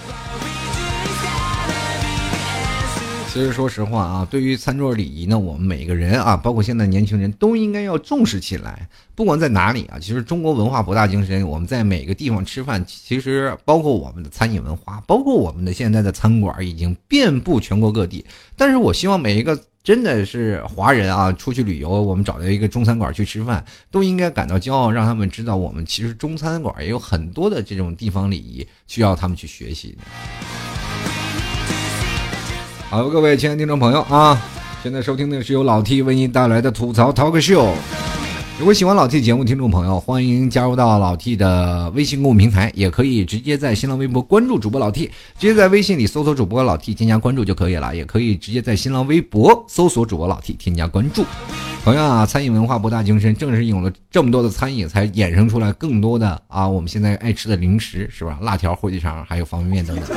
[3.32, 8.88] 其实说实话啊，对于餐桌礼仪呢，我们每个人啊，包括现在年轻人都应该要重视起来。
[9.14, 18.24] 不管在哪里啊，其实中国文化博大精深，我们在每个地方吃饭，其实包括我们的餐饮文化，包括我们的现在的餐馆已经遍布全国各地。
[18.56, 29.96] 但是我希望每一个真的是华人啊，出去旅游，我们找到一个中餐馆去吃饭，都应该感到骄傲，让他们知道我们其实中餐馆也有很多的这种地方礼仪需要他们去学习。
[32.90, 34.36] 好，各位亲爱的听众朋友啊，
[34.82, 37.72] 现在收听的是由老 T 为您带来的吐槽 talk show。
[38.58, 45.06] 如果喜欢老 T 节目，听众朋友欢迎加入到老 T 的微信公众平台，也可以直接在新浪微博关注主播老 T，
[45.38, 51.24] 直接在微信里搜索主播老 T 添加关注就可以了，也可以直接在新浪微博搜索主播老 T 添加关注。
[51.84, 58.36] 同样啊，餐饮文化博大精深，正是有了这么多的餐饮，才衍生出来更多的啊，我们现在爱吃的零食是吧？
[58.42, 60.08] 辣条、火腿肠，还有方便面等等。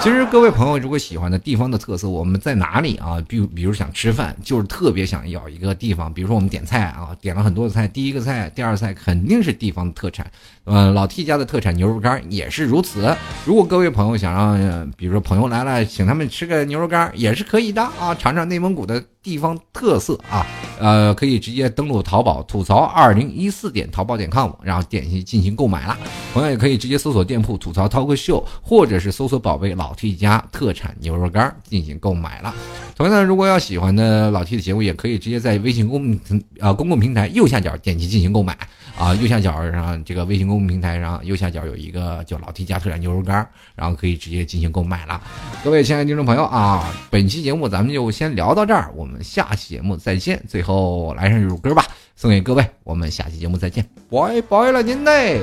[0.00, 3.20] 其实各位朋友，如果喜欢的地方的特色，我们在哪里啊？
[3.26, 6.12] 比比如想吃饭，就是特别想要一个地方。
[6.12, 10.30] 比如说我们点菜啊，点了很多的菜，第一个菜、第二菜肯定是地方的特产。
[10.62, 13.16] 呃，老 T 家的特产牛肉干也是如此。
[13.44, 20.46] 如果各位朋友想让，比如说朋友来了，请他们吃个牛肉干也是可以的啊，尝尝内蒙古的地方特色啊。
[20.78, 25.96] 呃，可以直接登录淘宝吐槽二零一四点淘宝点 com，然后点击进行购买啦。
[26.32, 32.52] 同样也可以直接搜索店铺吐槽 talk 秀或者是搜索宝贝老老 T 家特产牛肉干进行购买了。
[32.96, 36.18] 同样呢，如果要喜欢的老 T 的节目，也可以直接在微信公
[36.58, 38.56] 呃公共平台右下角点击进行购买。
[38.98, 45.20] 啊，右下角上这个微信公众平台上右下角有一个叫老 T 家特产牛肉干，然后可以直接进行购买了。
[45.62, 50.42] 各位亲爱的听众朋友啊，本期节目咱们就先聊到这儿，我们下期节目再见。
[50.48, 51.84] 最后来上一首歌吧，
[52.16, 55.42] 送给各位，我们下期节目再见，拜拜了您嘞。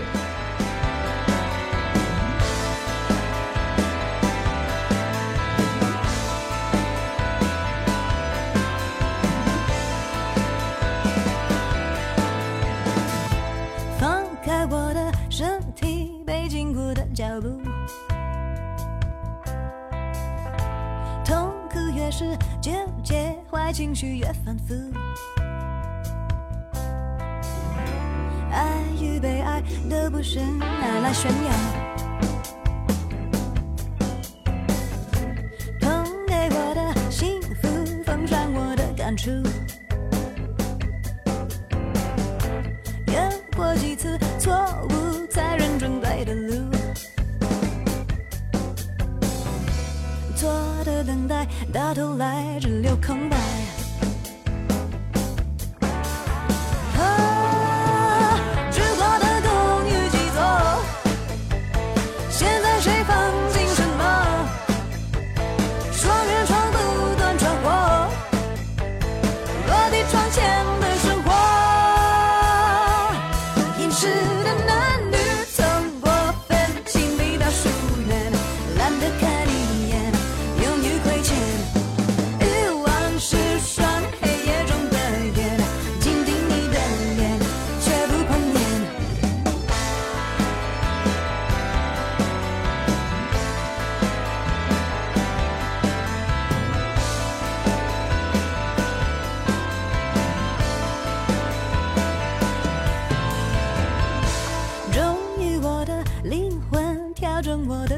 [30.39, 31.52] 那奶悬崖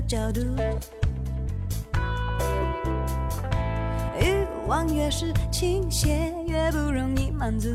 [0.08, 0.42] 角度
[4.20, 7.70] 欲望越是倾斜，越不容易满足，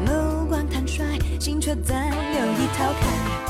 [0.00, 1.04] 目光坦率，
[1.38, 3.43] 心却在有意逃开。